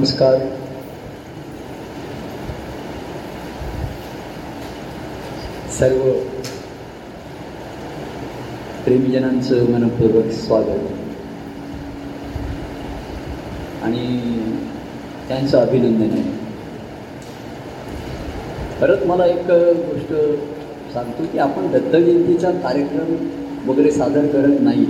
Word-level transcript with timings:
नमस्कार. 0.00 0.34
सर्व 5.70 5.98
प्रेमीजनांचं 8.84 9.70
मनपूर्वक 9.70 10.30
स्वागत. 10.30 10.86
आणि 13.82 14.06
त्यांचं 15.28 15.58
अभिनंदन 15.58 16.10
आहे. 16.10 16.22
परत 18.80 19.06
मला 19.06 19.26
एक 19.26 19.50
गोष्ट 19.90 20.14
सांगतो 20.92 21.24
की 21.32 21.38
आपण 21.38 21.70
दत्तजयंतीचा 21.72 22.50
कार्यक्रम 22.50 23.14
वगैरे 23.70 23.90
सादर 23.90 24.26
करत 24.26 24.60
नाही 24.60 24.86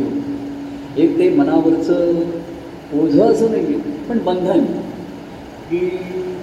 एक 0.96 1.18
ते 1.18 1.28
मनावरचं 1.30 2.12
ओझं 2.94 3.32
असं 3.32 3.50
नाही 3.50 3.80
पण 4.08 4.18
बंधन. 4.18 4.64
की 5.70 5.78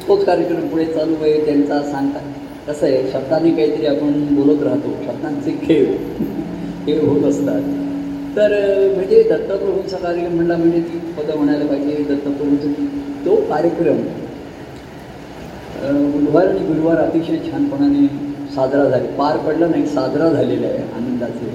तोच 0.07 0.23
कार्यक्रम 0.25 0.67
पुढे 0.67 0.85
चालू 0.85 1.15
आहे 1.21 1.45
त्यांचा 1.45 1.81
सांगता 1.83 2.19
कसं 2.67 2.85
आहे 2.85 3.11
शब्दांनी 3.11 3.51
काहीतरी 3.55 3.85
आपण 3.87 4.35
बोलत 4.35 4.61
राहतो 4.63 4.91
शब्दांचे 5.05 5.51
खेळ 5.63 5.85
हे 6.85 6.97
होत 6.99 7.23
असतात. 7.29 7.61
तर 8.37 8.51
म्हणजे 8.95 9.21
दत्तप्रभूंचा 9.29 9.97
कार्यक्रम 9.97 10.35
म्हणला 10.35 10.57
म्हणजे 10.57 10.79
ती 10.81 10.99
पदं 11.17 11.37
म्हणायला 11.37 11.65
पाहिजे 11.65 12.03
दत्तप्रभूंचं. 12.09 12.85
तो 13.25 13.35
कार्यक्रम 13.49 13.97
बुधवार 16.11 16.47
आणि 16.47 16.59
गुरुवार 16.67 16.97
अतिशय 16.97 17.37
छानपणाने 17.51 18.07
साजरा 18.55 18.83
झाले. 18.83 19.07
पार 19.17 19.37
पडला 19.47 19.67
नाही 19.67 19.85
साजरा 19.87 20.29
झालेला 20.29 20.67
आहे 20.67 20.83
आनंदाचे 20.95 21.49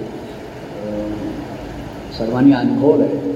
सर्वांनी 2.18 2.52
अनुभवलं 2.52 3.04
आहे. 3.04 3.30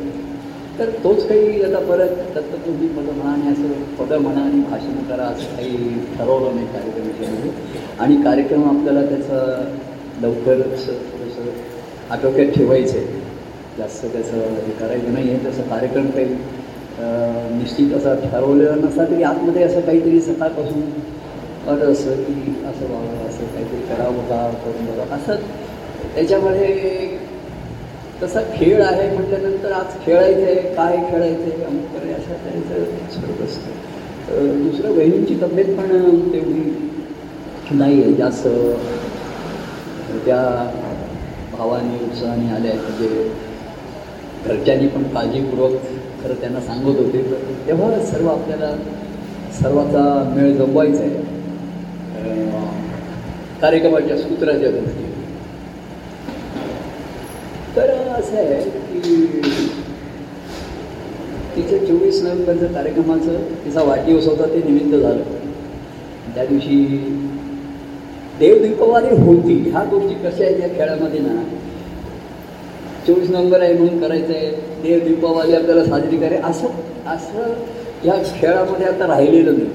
तर 0.78 0.90
तोच 1.04 1.26
काही 1.28 1.62
आता 1.62 1.78
परत 1.86 2.16
तत्त्वज्ञी 2.34 2.88
मला 2.88 3.12
म्हणा 3.12 3.32
आणि 3.32 3.52
असं 3.52 3.82
पदं 3.98 4.20
म्हणा 4.22 4.40
आणि 4.40 4.60
भाषण 4.70 4.96
करा 5.08 5.24
असं 5.26 5.54
काही 5.56 5.76
ठरवलं 6.18 6.54
नाही 6.54 6.66
कार्यक्रमाच्यामध्ये 6.66 7.50
आणि 7.98 8.16
कार्यक्रम 8.22 8.64
आपल्याला 8.68 9.02
त्याचं 9.02 9.72
लवकरच 10.22 10.86
थोडंसं 10.86 11.50
आटोक्यात 12.10 12.52
ठेवायचं 12.52 12.98
आहे 12.98 13.24
जास्त 13.78 14.04
त्याचं 14.06 14.36
हे 14.66 14.72
करायचं 14.78 15.12
नाही 15.12 15.30
आहे. 15.30 15.38
तसं 15.46 15.68
कार्यक्रम 15.70 16.06
काही 16.10 16.36
निश्चित 17.58 17.92
असा 17.94 18.14
ठरवलेला 18.22 18.74
नसला 18.76 19.04
तरी 19.04 19.22
आतमध्ये 19.22 19.62
असं 19.62 19.80
काहीतरी 19.80 20.20
सकाळपासून 20.22 20.82
वाटत 21.66 21.82
असं 21.84 22.22
की 22.22 22.54
असं 22.66 22.86
व्हावं 22.86 23.28
असं 23.28 23.46
काहीतरी 23.46 23.80
करावं 23.88 24.28
का 24.28 24.48
करून 24.64 24.86
बघा. 24.86 25.14
असं 25.16 25.34
त्याच्यामध्ये 26.14 26.74
तसा 28.22 28.40
खेळ 28.54 28.82
आहे 28.82 29.08
म्हटल्यानंतर 29.10 29.72
आज 29.72 30.04
खेळायचं 30.04 30.42
आहे 30.42 30.74
काय 30.74 30.96
खेळायचं 31.10 31.42
आहे 31.42 31.64
अमुक 31.64 31.96
करे 31.96 32.12
अशा 32.12 32.34
त्यांचं 32.44 32.84
स्वरूप 33.14 33.42
असतं. 33.44 34.62
दुसरं 34.62 34.94
बहिणींची 34.96 35.34
तब्येत 35.42 35.76
पण 35.76 35.90
तेवढी 36.32 36.70
नाही 37.72 38.02
आहे 38.02 38.12
जास्त. 38.14 38.46
त्या 40.24 40.42
भावाने 41.52 42.04
उत्साहाने 42.04 42.50
आल्या 42.54 42.70
आहेत. 42.70 42.82
म्हणजे 42.82 43.28
घरच्यांनी 44.46 44.86
पण 44.88 45.02
काळजीपूर्वक 45.14 45.72
खरं 46.22 46.40
त्यांना 46.40 46.60
सांगत 46.60 46.98
होते. 46.98 47.22
तर 47.30 47.52
तेव्हा 47.66 47.98
सर्व 48.06 48.28
आपल्याला 48.28 48.74
सर्वाचा 49.60 50.32
मेळ 50.36 50.52
जमवायचा 50.56 51.02
आहे. 51.02 51.24
कार्यक्रमाच्या 53.60 54.16
सूत्राच्या 54.18 54.70
गोष्टी 54.70 55.05
तर 57.76 57.90
असं 58.18 58.36
आहे 58.36 58.60
की 58.60 59.00
तिचं 61.56 61.84
चोवीस 61.84 62.22
नोव्हेंबरचं 62.22 62.72
कार्यक्रमाचं 62.72 63.42
तिचा 63.64 63.82
वाढदिवस 63.82 64.26
होता 64.26 64.46
ते 64.46 64.58
निमित्त 64.58 64.96
झालं. 64.96 65.22
त्या 66.34 66.44
दिवशी 66.44 66.84
देवदीपवारी 68.38 69.16
होती. 69.16 69.70
ह्या 69.70 69.84
गोष्टी 69.84 70.14
कशा 70.14 70.44
आहेत 70.44 70.60
या 70.60 70.68
खेळामध्ये 70.68 71.20
ना? 71.20 71.42
चोवीस 73.06 73.30
नोव्हेंबर 73.30 73.60
आहे 73.60 73.72
म्हणून 73.72 74.00
करायचं 74.00 74.32
आहे 74.32 74.50
देव 74.82 75.26
आपल्याला 75.26 75.84
साजरी 75.84 76.16
करे. 76.16 76.36
असं 76.36 76.66
असं 77.06 77.52
या 78.04 78.14
खेळामध्ये 78.40 78.86
आता 78.86 79.06
राहिलेलं 79.06 79.52
नाही. 79.52 79.70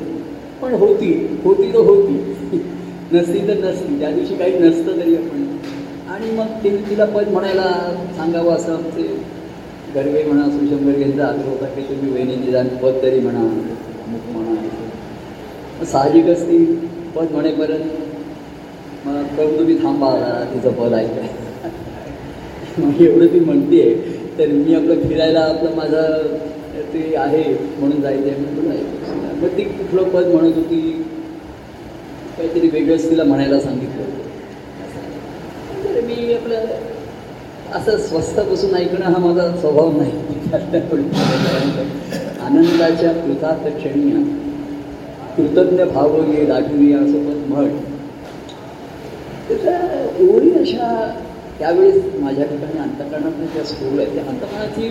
पण 0.61 0.73
होती. 0.73 1.39
होती 1.43 1.73
तर 1.73 1.77
होती. 1.77 2.13
नसती 3.13 3.47
तर 3.47 3.53
नसती. 3.53 3.99
त्या 3.99 4.11
दिवशी 4.11 4.35
काही 4.35 4.59
नसतं 4.59 4.99
तरी 5.01 5.15
आपण 5.15 5.45
आणि 6.21 6.31
मग 6.31 6.47
ती 6.63 6.69
तिला 6.89 7.05
पद 7.05 7.27
म्हणायला 7.27 7.63
सांगावं 8.17 8.55
असं 8.55 8.73
आमचे 8.73 9.03
गर्वे 9.95 10.23
म्हणा 10.23 10.43
सुशंकर 10.49 10.99
यांचा 10.99 11.25
आग्रह 11.25 11.49
होता 11.49 11.65
की 11.65 11.81
तुम्ही 11.83 12.11
वहिनी 12.11 12.35
निदान 12.35 12.67
पद 12.77 13.01
तरी 13.03 13.19
म्हणा 13.19 13.39
अमुक 13.39 14.29
म्हणा. 14.31 15.85
साहजिकच 15.85 16.41
ती 16.41 16.57
पद 17.15 17.31
म्हणेपर्यंत 17.31 19.05
मला 19.05 19.21
करून 19.37 19.57
तुम्ही 19.57 19.77
थांबा 19.83 20.11
तिचं 20.53 20.73
पद 20.73 20.93
ऐकाय 20.93 21.27
मग 22.77 23.01
एवढं 23.01 23.25
ती 23.25 23.39
म्हणते 23.39 23.83
तर 24.37 24.47
मी 24.47 24.73
आपलं 24.75 25.07
फिरायला 25.07 25.39
आपलं 25.45 25.75
माझं 25.75 26.37
ते 26.93 27.13
आहे 27.15 27.43
म्हणून 27.79 28.01
जायचं 28.01 28.29
आहे 28.29 28.35
म्हणून 28.37 29.39
मग 29.41 29.57
ती 29.57 29.63
कुठलं 29.63 30.09
पद 30.09 30.27
म्हणत 30.27 30.55
होती 30.55 30.81
काहीतरी 32.37 32.67
वेगळंच 32.69 33.09
तिला 33.09 33.23
म्हणायला 33.23 33.59
सांगितलं. 33.59 34.01
होतं 34.01 34.20
मी 36.31 36.37
आपलं 36.37 37.77
असं 37.77 37.97
स्वस्त 37.97 38.39
बसून 38.49 38.75
ऐकणं 38.75 39.05
हा 39.05 39.17
माझा 39.19 39.47
स्वभाव 39.57 39.91
नाही. 39.97 40.11
आनंदाच्या 42.45 43.11
कृतात 43.13 43.65
क्षणी 43.77 44.11
कृतज्ञ 45.35 45.83
भाव 45.83 46.15
ये 46.31 46.45
दाटूया 46.45 46.99
असं 46.99 47.25
पण 47.25 47.41
म्हण. 47.49 47.67
त्याच्या 49.47 49.77
एवढी 50.19 50.51
अशा 50.59 50.89
त्यावेळेस 51.59 52.03
माझ्या 52.19 52.45
ठिकाणी 52.45 52.79
अंतकरणातल्या 52.79 53.47
ज्या 53.53 53.63
स्कूल 53.63 53.99
आहे 53.99 54.13
त्या 54.15 54.23
अंतकरणाची 54.23 54.89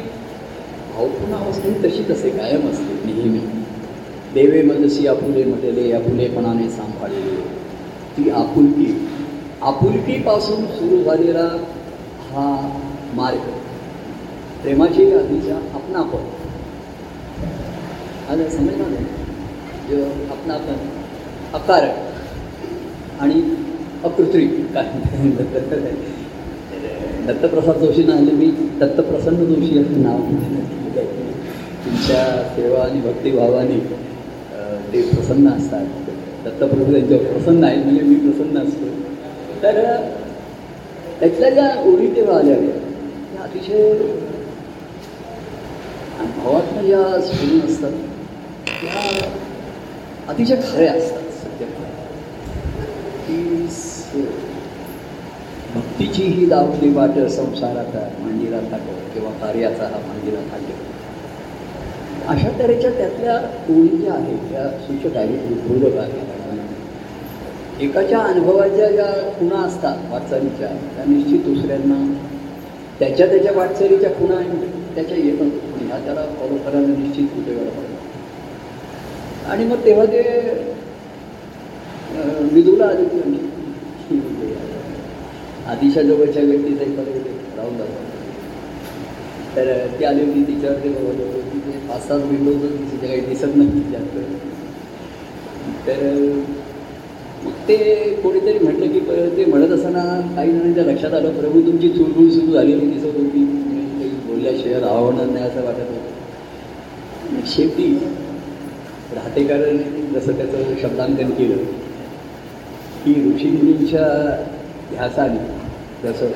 भावपूर्ण 0.95 1.35
अवस्था 1.35 1.69
ही 1.69 1.75
तशीच 1.85 2.11
असते 2.11 2.31
कायम 2.31 2.69
असते 2.71 2.99
नेहमी. 3.07 3.39
देवे 4.35 4.63
मनसी 4.63 5.07
आपुले 5.07 5.45
म्हटलेले 5.45 5.93
आपुलेपणाने 5.93 6.69
सांभाळले. 6.71 7.37
ती 8.17 8.31
आपुलकी 8.31 8.93
आपुलकीपासून 9.63 10.65
सुरू 10.67 11.03
झालेला 11.03 11.47
हा 12.31 12.45
मार्ग 13.15 13.49
प्रेमाची 14.63 15.13
आधीच्या 15.13 15.57
आपणापण 15.75 16.23
आणि 18.31 18.49
समजणार 18.51 18.89
नाही 18.89 19.05
जो 19.89 20.05
आपणापण 20.33 20.77
अकारक 21.55 23.21
आणि 23.23 23.43
अकृत्रिम 24.05 24.51
काय 24.75 24.89
दत्तप्रसाद 27.27 27.79
जोशींना 27.79 28.15
आले 28.15 28.33
मी 28.33 28.51
दत्तप्रसन्न 28.81 29.45
जोशी 29.45 29.79
असं 29.79 30.03
नाव 30.03 30.21
तुमच्या 31.85 32.25
सेवा 32.55 32.85
आणि 32.85 33.01
भक्तिभावाने 33.01 33.79
ते 34.93 35.03
प्रसन्न 35.03 35.49
असतात. 35.49 35.85
दत्तप्रभू 36.45 36.93
त्यांच्यावर 36.93 37.25
प्रसन्न 37.25 37.65
आहेत 37.65 37.85
म्हणजे 37.85 38.03
मी 38.03 38.15
प्रसन्न 38.15 38.59
असतो. 38.59 38.87
तर 39.63 39.81
त्यातल्या 41.21 41.51
ज्या 41.51 41.69
ओळी 41.83 42.07
तेव्हा 42.17 42.39
आल्या 42.39 42.57
त्या 42.57 43.43
अतिशय 43.43 43.93
भावात्म 46.37 46.81
ज्या 46.81 47.21
स्फुरण 47.21 47.61
असतात 47.67 47.93
त्या 48.67 49.29
अतिशय 50.29 50.57
खऱ्या 50.63 50.93
असतात 50.93 51.31
सत्य 51.35 51.67
की 53.27 53.39
भक्तीची 55.75 56.23
ही 56.25 56.47
दावली 56.47 56.89
वाट 56.95 57.19
संसाराचा 57.31 58.09
मांडीला 58.21 58.61
थाट 58.73 58.89
किंवा 59.15 59.31
कार्याचा 59.41 59.85
हा 59.85 59.99
मांडीला 60.07 60.41
थाट 60.51 60.73
अशा 62.29 62.49
तऱ्हेच्या 62.59 62.91
त्यातल्या 62.91 63.37
ओळी 63.71 63.97
ज्या 63.97 64.13
आहेत 64.15 64.51
त्या 64.51 64.69
सूचक 64.81 65.17
आहेत 65.17 65.53
उद्बोधक 65.53 65.97
आहेत. 65.99 66.30
एकाच्या 67.81 68.19
अनुभवाच्या 68.19 68.91
ज्या 68.91 69.07
खुणा 69.39 69.59
असतात 69.59 70.11
वाटचालीच्या 70.11 70.69
त्या 70.97 71.05
निश्चित 71.05 71.45
दुसऱ्यांना 71.45 71.97
त्याच्या 73.01 73.27
त्याच्या 73.27 73.53
वाटचालीच्या 73.53 74.11
खुणा 74.11 74.41
त्याच्या 74.95 75.17
येतात 75.17 75.81
ह्या 75.83 75.99
त्याला 76.05 76.25
फॉलो 76.41 76.57
करायला 76.57 76.97
निश्चित 76.99 77.39
उपयोगाला 77.39 77.71
पडतात 77.71 79.49
आणि 79.51 79.65
मग 79.65 79.85
तेव्हा 79.85 80.05
ते 80.07 80.23
विदूला 82.53 82.87
आदित्य 82.87 83.19
आधीच्या 85.67 86.03
जवळच्या 86.03 86.43
व्यक्तीचा 86.43 86.83
एखाद्या 86.83 87.33
राहून 87.57 87.77
जातात 87.79 89.57
तर 89.57 89.87
ती 89.99 90.05
आली 90.05 90.25
होती 90.25 90.43
तिच्यावर 90.43 90.77
ते 90.77 90.89
बघत 90.89 91.21
होतो. 91.21 91.41
की 91.43 91.59
ते 91.61 91.79
पाच 91.89 92.07
सात 92.09 92.21
विंडोज 92.21 92.63
तिच्या 92.83 93.09
काही 93.09 93.21
दिसत 93.21 93.57
नाही 93.57 93.83
जास्त 93.93 94.17
तर 95.87 96.03
ते 97.69 97.77
कोणीतरी 98.23 98.59
म्हटलं 98.59 98.93
की 98.93 99.01
ते 99.37 99.45
म्हणत 99.45 99.71
असताना 99.71 100.01
काही 100.37 100.53
जणांच्या 100.53 100.85
लक्षात 100.85 101.15
आलं 101.15 101.33
प्रभू 101.33 101.61
तुमची 101.61 101.89
चुळबुळ 101.89 102.29
सुरू 102.31 102.53
झालेली 102.53 102.87
दिसत 102.87 103.17
होती 103.17 103.45
काही 103.99 104.09
बोलल्याशिवाय 104.27 104.83
आवडणार 104.83 105.27
नाही 105.27 105.45
असं 105.45 105.65
वाटत 105.65 105.91
होतं. 105.91 107.47
शेवटी 107.47 107.87
राहतेकरांनी 109.15 110.03
जसं 110.15 110.37
त्याचं 110.37 110.75
शब्दांकन 110.83 111.31
केलं 111.31 111.65
की 113.05 113.15
ऋषीमुनींच्या 113.27 114.07
ध्यासाने 114.91 115.39
जसं 116.03 116.31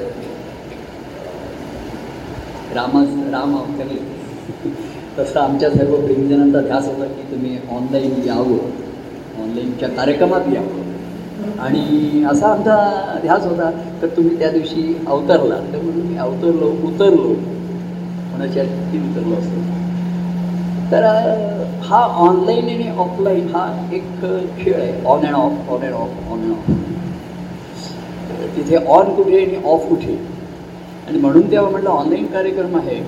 रामास 2.74 3.08
राम 3.32 3.56
अवतरले 3.56 4.00
तसं 5.18 5.40
आमच्या 5.40 5.70
सर्व 5.70 5.96
प्रेमजनांचा 5.96 6.60
ध्यास 6.60 6.86
होता 6.86 7.04
की 7.06 7.30
तुम्ही 7.32 7.56
ऑनलाईन 7.70 8.20
यावं 8.26 9.42
ऑनलाईनच्या 9.42 9.88
कार्यक्रमात 9.88 10.52
यावं. 10.54 10.82
आणि 11.58 12.22
असा 12.30 12.46
आमचा 12.46 13.18
ध्यास 13.22 13.46
होता 13.46 13.70
तर 14.02 14.06
तुम्ही 14.06 14.38
त्या 14.38 14.50
दिवशी 14.50 14.82
अवतरला. 15.06 15.56
तर 15.72 15.80
म्हणून 15.80 16.06
मी 16.06 16.16
अवतरलो 16.16 16.70
उतरलो. 16.82 17.34
कोणाच्या 18.32 18.64
ती 18.64 18.98
उतरलो 18.98 19.34
असतो. 19.34 19.60
तर 20.92 21.04
हा 21.82 22.00
ऑनलाईन 22.18 22.68
आणि 22.68 22.88
ऑफलाईन 22.98 23.48
हा 23.48 23.66
एक 23.92 24.20
खेळ 24.58 24.74
आहे. 24.74 24.92
On 25.04 25.26
and 25.26 25.34
off 25.34 25.70
on 25.70 25.82
and 25.82 25.94
off 25.94 26.32
on 26.32 26.42
and 26.42 26.52
off 26.52 26.70
तिथे 28.56 28.76
ऑन 28.76 29.14
कुठे 29.14 29.44
आणि 29.44 29.56
ऑफ 29.64 29.88
कुठे? 29.88 30.16
आणि 31.08 31.18
म्हणून 31.18 31.50
तेव्हा 31.50 31.70
म्हटलं 31.70 31.90
ऑनलाईन 31.90 32.26
कार्यक्रम 32.26 32.76
आहे. 32.76 33.00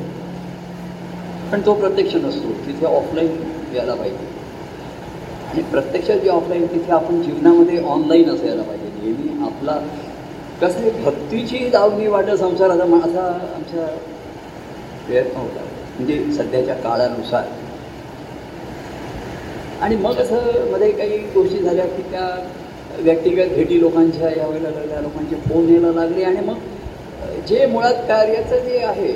पण 1.52 1.60
तो 1.66 1.74
प्रत्यक्ष 1.74 2.14
नसतो. 2.14 2.48
तिथे 2.66 2.86
ऑफलाईन 2.86 3.36
यायला 3.74 3.94
पाहिजे. 3.94 4.25
आणि 5.56 5.64
प्रत्यक्षात 5.64 6.16
जे 6.16 6.28
ऑफलाईन 6.28 6.66
तिथे 6.66 6.92
आपण 6.92 7.22
जीवनामध्ये 7.22 7.84
ऑनलाईन 7.84 8.30
असायला 8.30 8.62
पाहिजे. 8.62 8.88
नेहमी 9.02 9.44
आपला 9.44 9.80
कसं 10.60 10.88
भक्तीची 11.04 11.58
दावणी 11.58 12.06
वाटत 12.06 12.30
संसाराचा 12.30 12.84
मा- 12.84 13.00
असा 13.00 13.22
आमचा 13.56 13.86
प्रयत्न 15.06 15.36
होता. 15.36 15.60
म्हणजे 15.98 16.32
सध्याच्या 16.32 16.74
काळानुसार. 16.74 17.44
आणि 19.80 19.96
मग 19.96 20.16
असं 20.16 20.70
मध्ये 20.72 20.92
काही 20.92 21.18
गोष्टी 21.18 21.58
झाल्या 21.58 21.84
की 21.84 22.02
त्या 22.02 22.48
व्यक्तिगत 22.98 23.54
भेटी 23.54 23.80
लोकांच्या 23.80 24.28
यावेळेला 24.28 24.70
लागल्या 24.70 25.00
लोकांचे 25.00 25.36
फोन 25.36 25.68
यायला 25.68 25.92
लागले 25.92 26.24
आणि 26.24 26.40
मग 26.40 26.56
जे 27.48 27.66
मुळात 27.66 27.94
कार्याचं 27.94 28.58
जे 28.58 28.78
आहे 28.78 29.12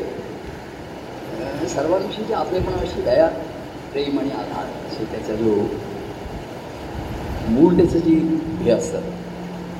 अ, 1.30 1.66
सर्वांविषयी 1.66 2.24
जे 2.24 2.34
अशी 2.34 3.02
दया 3.02 3.28
प्रेम 3.92 4.18
आणि 4.18 4.30
आधार 4.30 4.64
असे 4.64 5.04
त्याचा 5.04 5.34
जो 5.34 5.54
मूळ 7.50 7.74
त्याचं 7.76 7.98
जी 7.98 8.14
हे 8.62 8.70
असतं. 8.70 9.00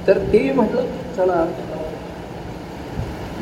तर 0.06 0.18
ते 0.32 0.52
म्हटलं 0.52 0.82
चला. 1.16 1.44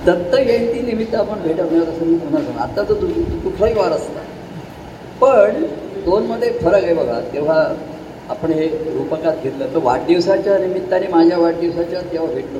दत्त 0.06 0.34
जयंती 0.36 0.80
निमित्त 0.82 1.14
आपण 1.14 1.40
भेटवणार 1.42 1.88
असं 1.88 2.04
मी 2.06 2.18
पुन्हा 2.18 2.42
सांग 2.42 2.58
आता 2.58 2.82
तर 2.82 2.94
तु- 2.94 3.40
कुठलाही 3.44 3.74
वार 3.74 3.92
असता 3.92 4.20
पण 5.20 5.62
दोनमध्ये 6.04 6.50
फरक 6.52 6.84
आहे 6.84 6.94
बघा. 6.94 7.20
तेव्हा 7.32 7.74
आपण 8.28 8.50
हे 8.50 8.66
रूपकात 8.68 9.36
घेतलं 9.42 9.66
तर 9.74 9.78
वाढदिवसाच्या 9.82 10.58
निमित्ताने 10.58 11.06
माझ्या 11.08 11.38
वाढदिवसाच्या 11.38 12.00
तेव्हा 12.12 12.34
भेटलो. 12.34 12.58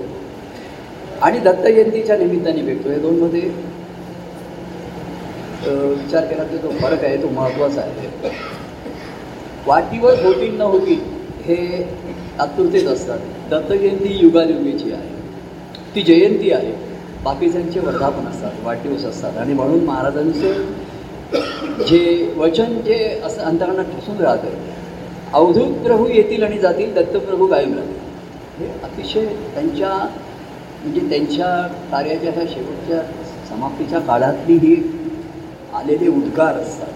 आणि 1.23 1.39
दत्त 1.39 1.67
जयंतीच्या 1.67 2.17
निमित्ताने 2.17 2.63
भेटतो 2.63 2.89
हे 2.91 2.99
दोनमध्ये 2.99 3.41
विचार 5.67 6.25
केला 6.25 6.45
तर 6.45 6.57
जो 6.57 6.71
फरक 6.71 7.05
आहे 7.05 7.17
तो 7.23 7.29
महत्त्वाचा 7.29 7.81
आहे. 7.81 8.31
वाढदिवस 9.67 10.23
होतील 10.23 10.59
न 10.59 10.61
होतील. 10.61 11.18
हे 11.49 11.87
आतुरतेत 12.39 12.87
असतात. 12.87 13.19
दत्तजयंती 13.51 14.19
युगायुगीची 14.21 14.93
आहे. 14.93 15.17
ती 15.95 16.03
जयंती 16.03 16.53
आहे. 16.53 16.73
बाकीच्यांचे 17.25 17.81
वर्धापन 17.81 18.27
असतात 18.27 18.53
वाढदिवस 18.65 19.05
असतात. 19.05 19.39
आणि 19.39 19.53
म्हणून 19.53 19.85
महाराजांचं 19.85 21.85
जे 21.85 22.33
वचन 22.37 22.81
जे 22.81 23.21
असं 23.25 23.43
अंतरांना 23.43 23.83
ठसून 23.83 24.17
राहतं 24.17 24.49
अवधूत 25.33 25.85
प्रभू 25.85 26.07
येतील 26.07 26.43
आणि 26.43 26.59
जातील 26.59 26.95
दत्तप्रभू 26.95 27.47
कायम 27.47 27.75
राहतील. 27.75 27.95
हे 28.59 28.67
अतिशय 28.83 29.27
त्यांच्या 29.27 30.09
म्हणजे 30.85 31.01
त्यांच्या 31.01 31.69
कार्याच्या 31.91 32.33
ह्या 32.33 32.45
शेवटच्या 32.49 33.03
समाप्तीच्या 33.49 33.99
काळातली 33.99 34.57
ही 34.57 34.83
आलेले 35.75 36.09
उद्गार 36.09 36.55
असतात. 36.55 36.89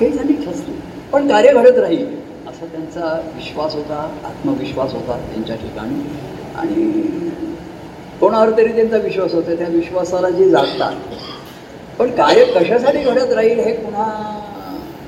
हे 0.00 0.14
त्यांनी 0.14 0.32
ठसले 0.32 0.74
पण 1.12 1.28
कार्य 1.28 1.52
घडत 1.52 1.78
राहील. 1.78 2.25
असा 2.56 2.66
त्यांचा 2.66 3.32
विश्वास 3.34 3.74
होता 3.74 3.96
आत्मविश्वास 4.24 4.92
होता 4.92 5.16
त्यांच्या 5.30 5.56
ठिकाणी. 5.56 5.94
आणि 6.56 6.84
कोणावर 8.20 8.50
तरी 8.56 8.72
त्यांचा 8.74 8.96
विश्वास 8.96 9.34
होता 9.34 9.54
त्या 9.54 9.66
विश्वासाला 9.68 10.30
जे 10.30 10.48
जातात 10.50 10.92
पण 11.98 12.10
कार्य 12.10 12.44
कशासाठी 12.44 12.98
घडत 12.98 13.32
राहील 13.32 13.58
हे 13.58 13.72
पुन्हा 13.76 14.04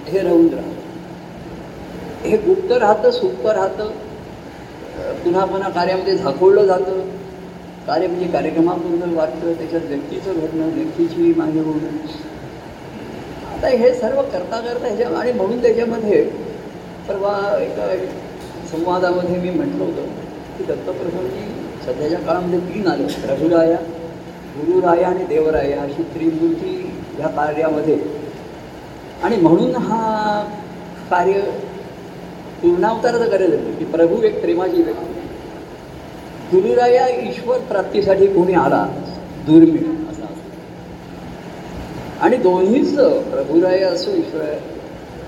हे 0.08 0.20
राहून 0.20 0.48
राहतं. 0.48 2.26
हे 2.28 2.36
गुप्त 2.36 2.72
राहतं 2.72 3.10
सुप्त 3.10 3.46
राहतं. 3.46 3.90
पुन्हा 5.24 5.44
पुन्हा 5.44 5.68
कार्यामध्ये 5.68 6.16
झाकोळलं 6.16 6.66
जातं. 6.66 7.00
कार्य 7.86 8.06
म्हणजे 8.06 8.26
कार्यक्रमाबद्दल 8.26 9.14
वाटतं 9.14 9.52
त्याच्यात 9.52 9.82
व्यक्तीचं 9.84 10.32
घडणं 10.32 10.74
व्यक्तीची 10.74 11.32
मागे 11.36 11.60
होणं. 11.60 11.96
आता 13.54 13.68
हे 13.68 13.94
सर्व 13.94 14.22
करता 14.22 14.60
करता 14.60 14.86
ह्याच्या 14.86 15.18
आणि 15.18 15.32
म्हणून 15.32 15.62
त्याच्यामध्ये 15.62 16.47
परवा 17.08 17.62
एका 17.62 17.86
संवादामध्ये 18.70 19.36
मी 19.36 19.50
म्हटलं 19.50 19.84
होतं 19.84 20.02
की 20.58 20.64
दत्तप्रभूंनी 20.64 21.44
सध्याच्या 21.86 22.18
काळामध्ये 22.18 22.58
तीन 22.58 22.86
आले 22.86 23.04
रघुराया 23.04 23.76
गुरुराया 24.56 25.08
आणि 25.08 25.24
देवराया 25.24 25.82
अशी 25.82 26.02
त्रिमूर्ती 26.02 26.92
ह्या 27.16 27.28
कार्यामध्ये. 27.28 27.98
आणि 29.22 29.36
म्हणून 29.36 29.76
हा 29.76 30.42
कार्य 31.10 31.40
पूर्णावताराचं 32.62 33.30
कार्य 33.30 33.46
झालं 33.46 33.74
की 33.78 33.84
प्रभू 33.84 34.22
एक 34.22 34.40
प्रेमाची 34.40 34.82
व्यक्ती. 34.82 35.20
गुरुराया 36.52 37.08
ईश्वर 37.08 37.58
प्राप्तीसाठी 37.58 38.26
कोणी 38.26 38.54
आला 38.54 38.86
दुर्मिळ 39.46 40.10
असा 40.10 40.24
असतो. 40.24 40.50
आणि 42.20 42.36
दोन्हीच 42.36 42.94
प्रभुराय 43.00 43.80
असो 43.80 44.10
ईश्वर 44.10 44.44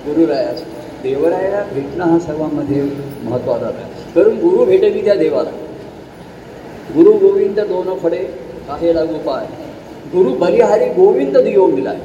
गुरुराया 0.06 0.48
असो 0.48 0.64
देवरायाला 1.02 1.62
भेटणं 1.72 2.04
हा 2.04 2.18
सर्वांमध्ये 2.18 2.82
महत्त्वाचा 3.22 3.66
आहे. 3.66 4.12
कारण 4.14 4.36
गुरु 4.36 4.64
भेटली 4.64 5.04
त्या 5.04 5.14
देवाला? 5.14 5.50
गुरु 6.94 7.12
गोविंद 7.12 7.60
दोन 7.60 7.98
फडे 7.98 8.24
आहे 8.68 8.92
गोपाळ 8.92 9.42
गुरु 10.14 10.32
बलिहारी 10.34 10.84
गोविंद 10.84 11.36
दियो 11.36 11.66
मिलाय. 11.66 11.96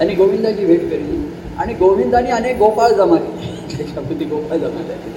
आणि 0.00 0.14
गोविंदाची 0.14 0.64
भेट 0.66 0.90
केली 0.90 1.30
आणि 1.58 1.74
गोविंदाने 1.74 2.30
अनेक 2.30 2.56
गोपाळ 2.56 2.88
जमा 2.88 3.16
केले. 3.16 3.76
त्याच्यामध्ये 3.76 4.26
गोपाळ 4.26 4.58
जमा 4.58 4.82
झाले. 4.82 5.16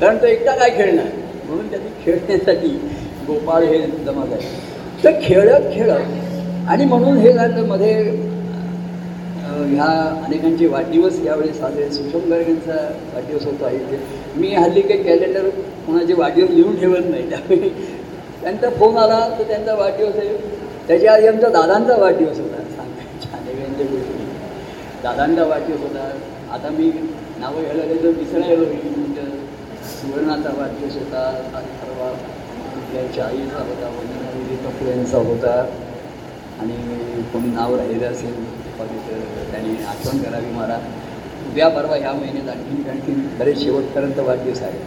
कारण 0.00 0.16
तो 0.16 0.26
एकटा 0.26 0.54
काय 0.56 0.70
खेळणार? 0.70 1.06
म्हणून 1.48 1.70
त्यांनी 1.70 1.88
खेळण्यासाठी 2.04 2.68
गोपाळ 3.26 3.62
हे 3.62 3.78
जमा 3.78 4.24
झाले. 4.26 4.48
तर 5.04 5.10
खेळत 5.22 5.74
खेळत 5.74 6.68
आणि 6.68 6.84
म्हणून 6.84 7.16
हे 7.16 7.32
झालं 7.32 7.66
मध्ये 7.66 7.94
ह्या 9.62 9.86
अनेकांचे 10.24 10.66
वाढदिवस 10.66 11.18
यावेळी 11.24 11.52
साजरे. 11.54 11.90
सुषम 11.90 12.30
गर्ग 12.30 12.48
यांचा 12.48 12.74
वाढदिवस 13.14 13.44
होतो 13.46 13.64
आहे 13.64 13.98
मी 14.36 14.54
हल्ली 14.54 14.80
काही 14.80 15.02
कॅलेंडर 15.02 15.48
कोणाचे 15.86 16.14
वाढदिवस 16.14 16.50
लिहून 16.50 16.80
ठेवत 16.80 17.10
नाही. 17.10 17.30
त्यावेळी 17.30 17.68
त्यांचा 18.42 18.70
फोन 18.70 18.96
आला 18.96 19.18
तर 19.38 19.42
त्यांचा 19.42 19.74
वाढदिवस 19.74 20.16
आहे. 20.16 20.36
त्याच्या 20.88 21.12
आधी 21.12 21.26
आमचा 21.26 21.48
दादांचा 21.48 21.96
वाढदिवस 21.96 22.38
होता. 22.38 22.62
सांगायच्या 22.76 23.38
अनेकांच्या 23.38 23.86
गोष्टी. 23.86 24.24
दादांचा 25.02 25.44
वाढदिवस 25.44 25.80
होता. 25.80 26.10
आता 26.52 26.68
मी 26.70 26.90
नावं 27.40 27.62
घ्यायला 27.62 27.84
गेलं 27.84 28.02
तर 28.02 28.18
विसरायला 28.18 28.58
होईल 28.58 28.94
म्हणजे 28.96 29.22
सुवर्णाचा 29.84 30.50
वाढदिवस 30.58 30.94
होता. 30.94 31.26
आणि 31.54 31.66
परवा 31.82 32.08
आईचा 32.98 33.58
होता. 33.58 33.88
वंदना 33.88 34.68
कपूर 34.68 34.88
यांचा 34.88 35.18
होता. 35.18 35.60
आणि 36.60 36.76
कोणी 37.32 37.48
नाव 37.48 37.76
राहिलं 37.76 38.06
असेल 38.06 38.34
कधी 38.78 38.98
तर 39.08 39.50
त्यांनी 39.50 39.74
आठवण 39.84 40.22
करावी 40.22 40.50
मला. 40.52 40.78
उद्या 41.48 41.68
परवा 41.68 41.96
ह्या 41.96 42.12
महिन्यात 42.12 42.48
आणखी 42.48 42.88
आणखी 42.90 43.12
बरेच 43.38 43.62
शेवटपर्यंत 43.62 44.18
वाढदिवस 44.18 44.62
आहे 44.62 44.78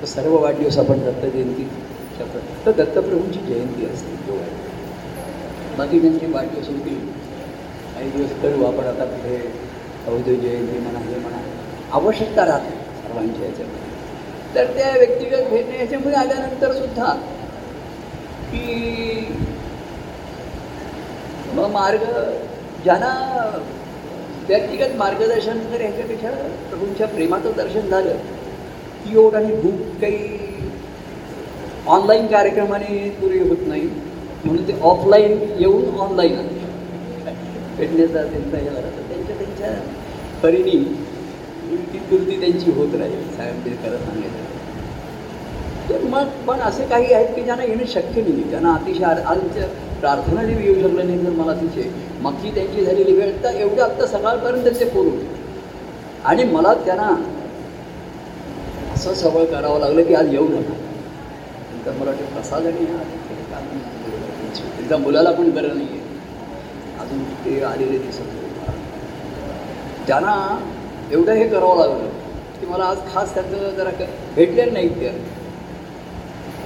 तर 0.00 0.06
सर्व 0.06 0.36
वाढदिवस 0.42 0.78
आपण 0.78 0.98
दत्त 1.04 1.26
जयंती 1.26 1.68
तर 2.66 2.70
दत्तप्रभूंची 2.72 3.40
जयंती 3.46 3.86
असते 3.86 4.14
जो 4.26 4.36
आहे. 4.40 4.50
बाकी 5.78 6.00
त्यांचे 6.00 6.26
वाढदिवस 6.26 6.68
होतील 6.68 6.98
काही 7.94 8.10
दिवस 8.10 8.30
करू 8.42 8.64
आपण 8.64 8.86
आता 8.86 9.04
पुढे. 9.04 9.36
अवधूत 10.06 10.40
जयंती 10.40 10.78
म्हणा 10.78 10.98
हे 10.98 11.18
म्हणा. 11.18 11.38
आवश्यकता 11.92 12.44
राहते 12.46 12.74
सर्वांच्या 13.02 13.46
याच्यामध्ये. 13.46 13.94
तर 14.54 14.72
त्या 14.74 14.90
व्यक्तिगत 14.98 15.48
भेटणे 15.50 15.78
याच्यामध्ये 15.78 16.18
आल्यानंतर 16.18 16.72
सुद्धा 16.72 17.12
की 18.50 19.36
मग 21.54 21.70
मार्ग 21.70 22.04
ज्यांना 22.86 23.12
व्यक्तिगत 24.48 24.96
मार्गदर्शन 24.96 25.58
तर 25.72 25.80
ह्याच्यापेक्षा 25.80 26.30
प्रभूंच्या 26.68 27.06
प्रेमाचं 27.06 27.52
दर्शन 27.56 27.88
झालं 27.88 28.16
की 29.04 29.12
योग 29.12 29.34
आणि 29.34 29.54
भूक 29.54 30.00
काही 30.00 30.38
ऑनलाईन 31.86 32.26
कार्यक्रमाने 32.26 33.08
पुरे 33.10 33.38
होत 33.38 33.66
नाही. 33.66 33.88
म्हणून 34.44 34.68
ते 34.68 34.74
ऑफलाईन 34.82 35.38
येऊन 35.58 35.98
ऑनलाईन 35.98 36.36
भेटण्याचा 37.76 38.22
त्यांचा 38.22 38.58
हे 38.58 38.66
तर 38.66 39.02
त्यांच्या 39.08 39.36
त्यांच्या 39.36 39.72
परिणी 40.42 40.78
ती 41.92 41.98
कृती 41.98 42.40
त्यांची 42.40 42.70
होत 42.70 42.94
राहील 42.94 43.36
साहेब 43.36 43.64
ते 43.64 43.70
खरं 43.70 43.98
सांगायचं. 43.98 44.44
तर 45.88 46.02
मग 46.02 46.28
पण 46.46 46.60
असे 46.60 46.86
काही 46.86 47.12
आहेत 47.12 47.34
की 47.34 47.42
ज्यांना 47.42 47.64
येणं 47.64 47.84
शक्य 47.84 48.22
नाही 48.22 48.50
त्यांना 48.50 48.74
अतिशय 48.74 49.04
आमच्या 49.04 49.26
आजच्या 49.26 49.66
प्रार्थना 50.00 50.42
देवी 50.44 50.64
येऊ 50.64 50.74
शकलं 50.76 51.06
नाही 51.06 51.24
तर 51.24 51.30
मला 51.34 51.52
तिथे 51.54 51.88
मागची 52.22 52.50
त्यांची 52.50 52.84
झालेली 52.84 53.12
वेळ 53.12 53.30
तर 53.44 53.54
एवढं 53.56 53.82
आत्ता 53.82 54.06
सकाळपर्यंत 54.08 54.80
ते 54.80 54.84
करू 54.86 55.10
आणि 56.24 56.44
मला 56.46 56.72
त्यांना 56.84 57.08
असं 58.94 59.14
सवय 59.14 59.44
करावं 59.46 59.80
लागलं 59.80 60.02
की 60.02 60.14
आज 60.14 60.32
येऊ 60.32 60.48
नका. 60.48 60.74
नंतर 61.72 61.92
मला 61.92 62.10
वाटतं 62.10 62.32
प्रसाद 62.34 62.66
आणि 62.66 62.86
आज 62.92 64.60
एकदा 64.80 64.96
मुलाला 64.98 65.30
पण 65.32 65.50
बरं 65.50 65.76
नाही 65.76 65.88
आहे 65.88 67.00
अजून 67.00 67.22
ते 67.44 67.60
आलेले 67.64 67.98
दिसत 67.98 68.34
त्यांना 70.06 70.34
एवढं 71.12 71.32
हे 71.32 71.48
करावं 71.48 71.76
लागलं 71.78 72.08
की 72.60 72.66
मला 72.66 72.84
आज 72.84 72.98
खास 73.12 73.34
त्यांचं 73.34 73.70
जरा 73.76 73.90
भेटले 73.90 74.06
भेटलेलं 74.36 74.72
नाही 74.72 74.88
त्या 75.00 75.12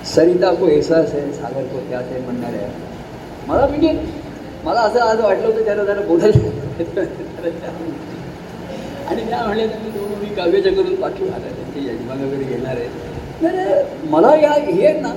सरिता 0.07 0.53
को 0.55 0.67
एहसास 0.69 1.15
आहे 1.15 1.33
सागर 1.33 1.65
को 1.65 1.79
क्या 1.89 2.01
ते 2.03 2.21
म्हणणाऱ्या 2.21 2.69
मला 3.51 3.67
म्हणजे 3.67 3.93
मला 4.65 4.81
असं 4.81 5.01
आज 5.01 5.21
वाटलं 5.21 5.47
होतं 5.47 5.65
त्याला 5.65 5.85
जरा 5.85 6.01
बोलायचं 6.01 7.01
आणि 9.09 9.23
त्या 9.31 9.43
म्हणले 9.45 9.67
तुम्ही 9.67 9.91
दोन 9.91 10.13
मी 10.21 10.35
काव्याच्या 10.35 10.73
करून 10.73 10.95
पाठवू 10.95 11.27
आता 11.29 11.49
त्यांचे 11.49 11.87
यजमान 11.87 12.19
घेणार 12.39 12.77
आहे 12.77 12.89
तर 13.43 14.07
मला 14.11 14.35
या 14.37 14.51
हे 14.53 14.87
आहेत 14.87 15.01
ना 15.03 15.13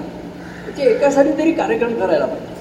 त्याचे 0.66 0.90
एकासाठी 0.92 1.32
तरी 1.38 1.52
कार्यक्रम 1.52 1.94
करायला 2.00 2.26
पाहिजे. 2.26 2.52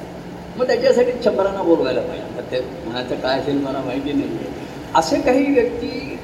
मग 0.58 0.66
त्याच्यासाठी 0.66 1.12
शंभरांना 1.24 1.62
बोलवायला 1.62 2.00
पाहिजे. 2.00 2.40
ते 2.50 2.60
मनाचं 2.86 3.20
काय 3.20 3.38
असेल 3.40 3.58
मला 3.58 3.80
माहिती 3.84 4.12
नाही. 4.12 4.36
आहे 4.36 4.98
असे 4.98 5.20
काही 5.20 5.52
व्यक्ती 5.54 6.18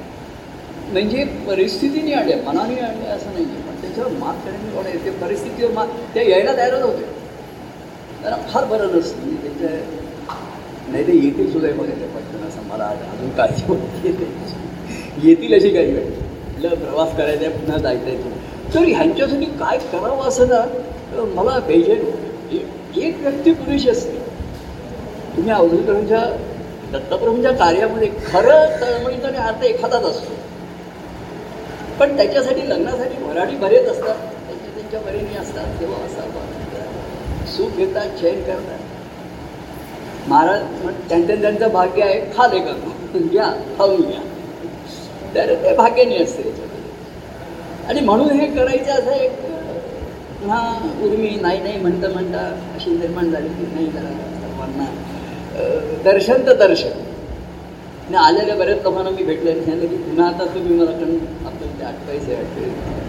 म्हणजे 0.93 1.25
परिस्थितीने 1.47 2.12
आले 2.14 2.35
मनाने 2.47 2.81
आणले 2.81 3.07
असं 3.07 3.33
नाही. 3.33 3.45
आहे 3.45 3.62
पण 3.69 3.81
त्याच्यावर 3.81 4.11
मात 4.19 4.45
करणे 4.45 4.71
कोण 4.75 4.87
आहे. 4.87 4.99
ते 5.05 5.11
परिस्थितीवर 5.25 5.73
मात 5.73 5.87
ते 6.14 6.31
यायला 6.31 6.57
तयारच 6.57 6.83
होते. 6.83 7.05
त्यांना 8.22 8.37
फार 8.48 8.64
बरं 8.64 8.96
नसतं. 8.96 9.22
म्हणजे 9.22 9.48
त्याच्या 9.48 9.78
नाही 10.92 11.06
ते 11.06 11.12
येतील 11.14 11.50
सुद्धा 11.52 11.68
बघायचं 11.68 12.06
पटकन 12.14 12.46
असं 12.48 12.68
मला 12.68 12.84
अजून 12.84 13.30
काळजी 13.30 13.64
वाटते 13.68 14.08
येतील 15.22 15.54
अशी 15.54 15.70
काही 15.70 15.92
वेळ 15.92 16.04
म्हटलं 16.04 16.75
प्रवास 16.76 17.16
करायचा 17.16 17.44
आहे, 17.46 17.56
पुन्हा 17.56 17.78
जायचं 17.78 18.06
आहे 18.06 18.75
तर 18.75 18.84
ह्यांच्यासाठी 18.87 19.44
काय 19.58 19.78
करावं 19.92 20.28
असं 20.28 20.48
ना 20.48 20.60
तर 21.12 21.22
मला 21.34 21.58
बेजेन 21.66 22.06
एक 22.52 22.98
एक 22.98 23.20
व्यक्ती 23.20 23.52
पुरेशी 23.52 23.90
असते. 23.90 24.16
तुम्ही 25.37 25.52
अवधूतच्या 25.52 26.20
दत्तप्रभूंच्या 26.92 27.52
कार्यामध्ये 27.52 28.08
खरं 28.26 28.80
तळमळीचा 28.80 29.28
आणि 29.28 29.37
अर्थ 29.38 29.64
एखादाच 29.64 30.04
असतो. 30.04 30.34
पण 32.00 32.16
त्याच्यासाठी 32.16 32.68
लग्नासाठी 32.68 33.22
वराडी 33.25 33.56
बरेच 33.56 33.88
असतात. 33.88 34.14
त्यांच्या 34.46 34.75
त्यांच्या 34.75 35.00
बरेनी 35.00 35.37
असतात 35.38 35.80
तेव्हा 35.80 36.04
असा 36.06 36.26
सुख 37.58 37.76
घेतात 37.76 38.16
चैन 38.20 38.42
करतात 38.42 40.28
महाराज 40.28 40.62
म्हण- 40.82 41.08
त्यांचं 41.08 41.40
त्यांचं 41.42 41.72
भाग्य 41.72 42.02
आहे 42.04 42.20
खाले 42.36 42.58
का 42.60 42.72
घ्या 43.14 43.44
खाऊन 43.78 44.00
घ्या. 44.00 44.20
तर 45.34 45.54
ते 45.62 45.74
भाग्याने 45.76 46.16
असते 46.22 46.52
आणि 47.88 48.00
म्हणून 48.00 48.30
हे 48.30 48.46
करायचं 48.54 48.92
असं 48.92 49.10
एक 49.12 49.32
पुन्हा 50.40 50.58
उर्मी 51.04 51.30
नाही 51.40 51.60
नाही 51.62 51.78
म्हणता 51.80 52.08
म्हणता 52.08 52.38
अशी 52.74 52.90
निर्माण 52.90 53.30
झाली 53.30 53.48
की 53.50 53.66
नाही 53.74 53.86
जरा 53.86 54.10
सर्वांना 54.40 54.84
दर्शन 56.04 56.46
तर 56.46 56.56
दर्शन. 56.58 56.88
आणि 58.06 58.16
आलेल्या 58.16 58.54
बऱ्याच 58.56 58.82
लोकांना 58.82 59.10
मी 59.10 59.22
भेटले 59.24 59.50
आणि 59.50 59.64
सांगितलं 59.64 59.88
की 59.88 60.02
पुन्हा 60.02 60.26
आता 60.28 60.44
तुम्ही 60.54 60.76
मला 60.76 60.90
कारण 60.92 61.16
आपल्याला 61.46 61.78
ते 61.78 61.84
आठवायचं 61.84 62.32
आहे 62.32 63.07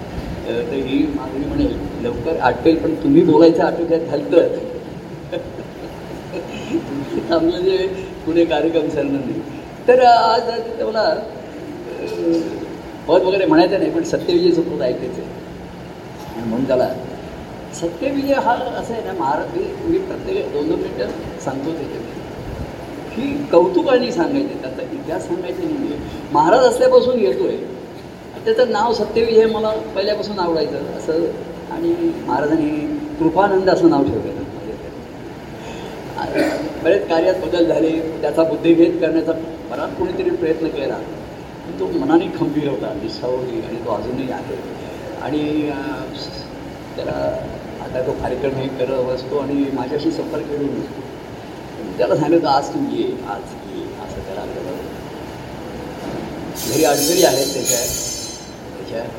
तर 0.50 0.74
ही 0.86 0.98
मागणी 1.16 1.46
म्हणेल 1.46 1.76
लवकर 2.04 2.40
आठवेल 2.42 2.78
पण 2.78 2.94
तुम्ही 3.04 3.22
बोलायचं 3.24 3.64
आठवड्यात 3.64 4.10
घालतं 4.10 4.48
थांबलं 7.30 7.58
जे 7.58 7.72
म्हणजे 7.72 7.88
पुढे 8.26 8.46
कार्यक्रम 8.46 8.88
चालणार 8.90 9.20
नाही 9.20 9.42
तर 9.88 10.02
आज 10.04 10.50
मला 10.82 11.04
पद 13.08 13.22
वगैरे 13.24 13.46
म्हणायचं 13.46 13.80
नाही 13.80 13.92
पण 13.92 14.04
सत्यविजयचं 14.06 14.62
पद 14.64 14.82
ऐकायचं 14.82 15.22
आहे. 15.22 15.38
आणि 16.34 16.50
म्हणून 16.50 16.66
त्याला 16.68 16.90
सत्यविजय 17.76 18.34
हा 18.36 18.54
असं 18.54 18.94
आहे 18.94 19.02
ना 19.04 19.14
महाराज 19.20 19.56
मी 19.56 19.64
मी 19.88 19.98
प्रत्येक 20.00 20.52
दोन 20.54 20.68
दोन 20.70 20.80
मिनटं 20.80 21.40
सांगतो 21.44 21.72
त्याच्यामध्ये 21.72 22.18
ही 23.16 23.46
कौतुकाने 23.52 24.12
सांगायचे 24.12 24.62
त्याचा 24.62 24.82
इतिहास 24.84 25.28
सांगायचे 25.28 25.64
नाही. 25.64 26.00
महाराज 26.32 26.66
असल्यापासून 26.66 27.20
येतोय. 27.20 27.56
त्याचं 28.50 28.72
नाव 28.72 28.94
सत्यविजय 28.94 29.46
मला 29.46 29.70
पहिल्यापासून 29.96 30.40
आवडायचं 30.40 30.98
असं. 30.98 31.26
आणि 31.72 31.94
महाराजांनी 32.28 32.70
कृपानंद 33.20 33.70
असं 33.70 33.90
नाव 33.90 34.04
ठेवलेलं 34.04 34.38
बरेच 36.84 37.08
कार्यात 37.10 37.36
बदल 37.36 37.66
झाले 37.66 37.90
त्याचा 38.22 38.44
बुद्धिभेद 38.44 38.98
करण्याचा 39.02 39.32
बराच 39.70 39.96
कोणीतरी 39.98 40.30
प्रयत्न 40.30 40.68
केला. 40.68 40.96
पण 41.66 41.80
तो 41.80 41.88
मनाने 42.00 42.26
खंबीर 42.40 42.68
होता 42.70 42.94
निष्ठावली 42.94 43.62
आणि 43.62 43.78
तो 43.86 43.92
अजूनही 43.92 44.32
आहे. 44.32 44.56
आणि 45.22 45.70
त्याला 46.96 47.18
आता 47.84 48.06
तो 48.08 48.12
कार्यक्रम 48.22 48.56
हे 48.56 48.68
करत 48.80 49.10
असतो 49.16 49.38
आणि 49.38 49.66
माझ्याशी 49.74 50.12
संपर्क 50.12 50.46
करून 50.50 50.80
असतो 50.82 51.98
त्याला 51.98 52.16
सांगितलं 52.16 52.50
आज 52.50 52.70
तू 52.74 52.80
ये 52.96 53.04
आज 53.30 53.56
ये 53.74 53.84
असं 54.06 54.26
त्याला 54.26 54.42
आपल्याला 54.42 54.78
घरी 56.68 56.84
अडचणी 56.84 57.24
आहेत 57.24 57.54
त्याच्या. 57.54 58.09
त्याच्या 58.90 59.10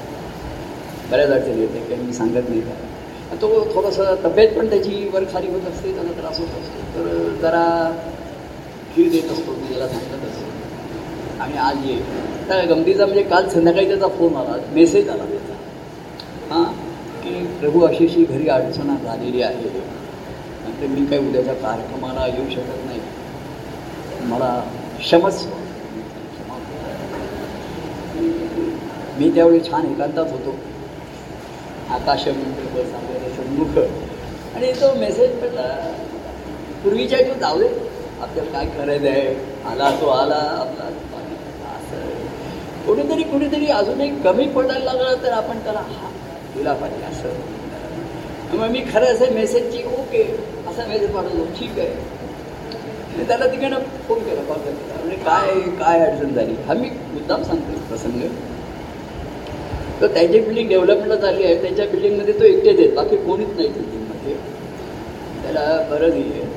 बऱ्याच 1.10 1.30
अडचणी 1.30 1.60
येते 1.60 1.78
काही 1.78 2.02
मी 2.02 2.12
सांगत 2.12 2.48
नाही 2.48 2.60
का? 2.60 3.36
तो 3.42 3.68
थोडंसं 3.74 4.14
तब्येत 4.24 4.48
पण 4.48 4.70
त्याची 4.70 5.08
वर 5.12 5.24
खाली 5.32 5.48
होत 5.48 5.68
असते 5.68 5.94
त्याला 5.94 6.12
त्रास 6.12 6.38
होत 6.38 6.48
असतो. 6.48 6.80
तर 6.94 7.28
जरा 7.42 7.92
खीर 8.96 9.10
देत 9.10 9.30
असतो 9.30 9.52
मी 9.52 9.68
त्याला 9.68 9.88
सांगत 9.88 10.24
असतो. 10.24 10.44
आणि 11.42 11.58
आज 11.58 11.86
ये. 11.86 11.98
त्या 12.48 12.64
गमतीचा 12.64 13.06
म्हणजे 13.06 13.22
काल 13.22 13.48
संध्याकाळी 13.48 13.86
त्याचा 13.88 14.08
फोन 14.08 14.36
आला 14.36 14.56
मेसेज 14.72 15.08
आला 15.08 15.24
त्याचा. 15.24 15.54
हां 16.54 16.64
की 17.22 17.46
प्रभू 17.60 17.80
अशीशी 17.80 18.24
घरी 18.24 18.48
अडचण 18.48 18.96
झालेली 19.04 19.42
आहे. 19.42 19.68
नंतर 20.64 20.86
मी 20.86 21.06
काही 21.06 21.28
उद्याच्या 21.28 21.54
कार्यक्रमाला 21.54 22.26
येऊ 22.26 22.50
शकत 22.50 22.86
नाही. 22.86 23.00
मला 24.22 24.62
क्षमस्व 24.98 25.50
क्षमा 25.50 26.54
करा. 26.54 26.94
मी 29.20 29.28
त्यावेळी 29.30 29.60
छान 29.60 29.86
एकांतात 29.86 30.30
होतो. 30.32 30.54
आकाशमंत्र 31.94 32.62
बस 32.74 32.92
आपल्याला 32.94 33.34
सन्मुख 33.36 33.78
आणि 34.56 34.72
तो 34.72 34.92
मेसेज 34.94 35.30
पडला 35.40 35.66
पूर्वीच्या 36.82 37.18
तो 37.18 37.34
जाऊ 37.40 37.58
दे. 37.58 37.68
आपल्याला 38.22 38.50
काय 38.50 38.66
करायचं 38.66 39.08
आहे? 39.08 39.34
आला 39.70 39.90
तो 40.00 40.08
आला 40.08 40.34
आपला 40.34 40.84
असं. 41.74 42.08
कुठेतरी 42.86 43.22
कोणीतरी 43.22 43.66
अजूनही 43.66 44.08
कमी 44.24 44.46
पडायला 44.48 44.84
लागला 44.84 45.14
तर 45.22 45.32
आपण 45.32 45.58
त्याला 45.58 45.80
हा 45.80 46.10
दिला 46.56 46.72
पाहिजे 46.72 47.04
असं. 47.04 48.56
मग 48.56 48.70
मी 48.70 48.82
खरं 48.92 49.06
असं 49.06 49.32
मेसेजची 49.34 49.82
ओके. 49.98 50.22
असा 50.68 50.86
मेसेज 50.86 51.10
पाठवतो 51.14 51.44
ठीक 51.58 51.78
आहे. 51.78 51.88
मी 53.18 53.24
त्याला 53.24 53.46
तिकडनं 53.46 53.78
फोन 54.08 54.18
केला 54.18 54.42
कॉल 54.42 54.58
केला 54.58 54.94
म्हणजे 54.98 55.16
काय 55.16 55.60
काय 55.78 56.04
अडचण 56.06 56.34
झाली? 56.34 56.54
हा 56.68 56.74
मी 56.74 56.88
मुद्दाम 56.88 57.42
सांगतो 57.42 57.78
प्रसंग. 57.88 58.20
तर 60.00 60.06
त्याची 60.06 60.38
बिल्डिंग 60.40 60.68
डेव्हलपमेंट 60.68 61.20
झाली 61.20 61.44
आहे 61.44 61.54
त्याच्या 61.62 61.86
बिल्डिंगमध्ये 61.86 62.34
तो 62.34 62.44
एकटेच 62.44 62.78
आहेत 62.78 62.94
बाकी 62.94 63.16
कोणीच 63.16 63.48
नाही 63.56 63.68
बिल्डिंगमध्ये 63.68 64.34
म्हणजे 64.34 65.42
त्याला 65.42 65.82
बरं 65.90 66.08
नाही 66.10 66.32
आहे 66.32 66.48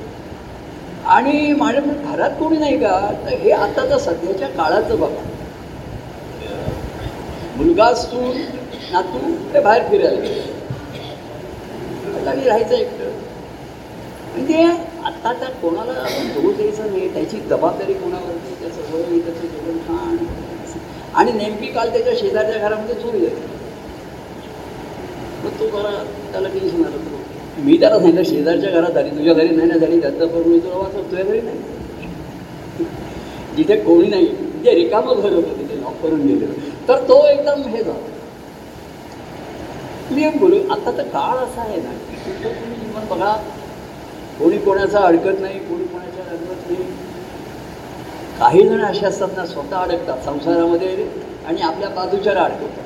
आणि 1.13 1.53
माझ्या 1.53 1.81
म्हणजे 1.81 2.11
घरात 2.11 2.29
कोणी 2.39 2.57
नाही 2.57 2.77
का? 2.79 2.97
तर 3.25 3.33
हे 3.33 3.51
आताचं 3.51 3.97
सध्याच्या 3.97 4.47
काळाचं 4.47 4.99
बघा. 4.99 5.23
मुलगा 7.57 7.85
असून 7.85 8.37
नातू 8.91 9.19
ते 9.53 9.59
बाहेर 9.59 9.83
फिरायला 9.89 10.19
गेले. 10.19 10.41
आणि 12.27 12.45
राहायचं 12.45 12.75
एकटं. 12.75 13.09
म्हणजे 14.33 14.63
आता 15.05 15.33
त्या 15.33 15.49
कोणाला 15.61 15.93
दोष 16.35 16.55
द्यायचा 16.55 16.85
नाही. 16.85 17.13
त्याची 17.13 17.39
जबाबदारी 17.39 17.93
कोणावरती 17.93 18.55
त्याचं 18.61 18.93
वय 18.93 19.19
त्याचं 19.19 19.47
जीवन 19.47 19.77
खाण 19.87 20.15
आणि 21.15 21.31
नेमकी 21.31 21.67
काल 21.71 21.91
त्याच्या 21.91 22.13
शेजारच्या 22.19 22.57
घरामध्ये 22.59 22.95
चोरी 22.95 23.19
झाली. 23.19 23.41
मग 25.43 25.59
तो 25.59 25.67
जरा 25.69 25.91
त्याला 26.31 26.47
टेन्शन 26.49 26.83
आलं 26.85 26.97
तो 26.97 27.61
मी 27.63 27.77
त्याला 27.79 27.97
सांगितलं 27.99 28.23
शेजारच्या 28.23 28.69
घरात 28.71 28.91
झाली 28.91 29.09
तुझ्या 29.09 29.33
घरी 29.33 29.55
नाही 29.55 29.67
ना 29.69 29.77
झाली 29.77 29.99
त्याचा 30.01 30.25
पण 30.25 30.47
मी 30.49 30.59
तुला 30.59 30.77
वाचव 30.77 31.01
तुझ्या 31.01 31.25
घरी 31.25 31.41
नाही. 31.41 32.85
जिथे 33.55 33.75
कोणी 33.83 34.07
नाही 34.07 34.25
जे 34.63 34.73
रिकामं 34.75 35.21
घर 35.21 35.33
होतं 35.33 35.57
तिथे 35.59 35.79
लॉक 35.81 36.01
करून 36.03 36.21
गेलेलं 36.27 36.87
तर 36.87 37.03
तो 37.09 37.23
एकदम 37.27 37.61
हे 37.69 37.83
झाला. 37.83 38.09
मी 40.11 40.23
एक 40.27 40.39
बोलू 40.39 40.57
आता 40.71 40.91
तर 40.97 41.03
काळ 41.07 41.37
असा 41.37 41.61
आहे 41.61 41.77
ना 41.77 41.91
की 42.09 42.31
तुम्ही 42.43 42.75
जीवन 42.75 43.05
बघा. 43.09 43.33
कोणी 44.39 44.57
कोणाचा 44.57 44.99
अडकत 44.99 45.39
नाही 45.41 45.59
कोणी 45.59 45.85
कोणाच्या 45.85 46.23
अडकत 46.25 46.69
नाही. 46.69 46.83
काही 48.43 48.63
जण 48.63 48.81
असे 48.81 49.05
असतात 49.05 49.27
ना 49.37 49.45
स्वतः 49.45 49.77
अडकतात 49.77 50.23
संसारामध्ये 50.25 51.05
आणि 51.47 51.61
आपल्या 51.61 51.89
बाजूच्याला 51.89 52.41
अडकवतात 52.41 52.83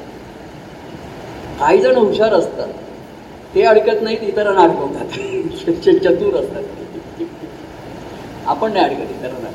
काही 1.59 1.81
जण 1.81 1.95
हुशार 1.95 2.33
असतात. 2.33 2.67
ते 3.55 3.63
अडकत 3.63 4.01
नाहीत 4.01 4.23
इतरांना 4.23 4.61
अडकवतात. 4.61 5.05
चतुर 6.03 6.35
असतात. 6.35 6.63
आपण 8.47 8.73
नाही 8.73 8.85
अडकत 8.85 9.11
इतरांना. 9.11 9.49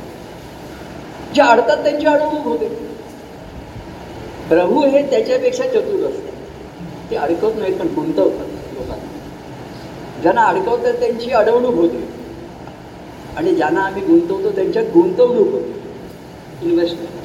जे 1.35 1.43
अडतात 1.43 1.83
त्यांची 1.83 2.07
अडवणूक 2.07 2.47
होते. 2.47 2.69
प्रभू 4.49 4.83
हे 4.87 5.03
त्याच्यापेक्षा 5.03 5.65
चतुर 5.65 6.07
असतात. 6.07 6.33
ते 7.11 7.17
अडकवत 7.17 7.59
नाहीत 7.59 7.79
पण 7.79 7.87
गुंतवतात 7.87 8.75
लोकांना. 8.75 9.09
ज्यांना 10.23 10.43
अडकवतात 10.43 10.95
त्यांची 10.95 11.31
अडवणूक 11.31 11.75
होते. 11.75 12.05
आणि 13.37 13.55
ज्यांना 13.55 13.81
आम्ही 13.81 14.03
गुंतवतो 14.03 14.51
त्यांच्यात 14.51 14.85
गुंतवणूक 14.85 15.53
होते. 15.53 15.82
इन्व्हेस्टमेंट 16.63 17.21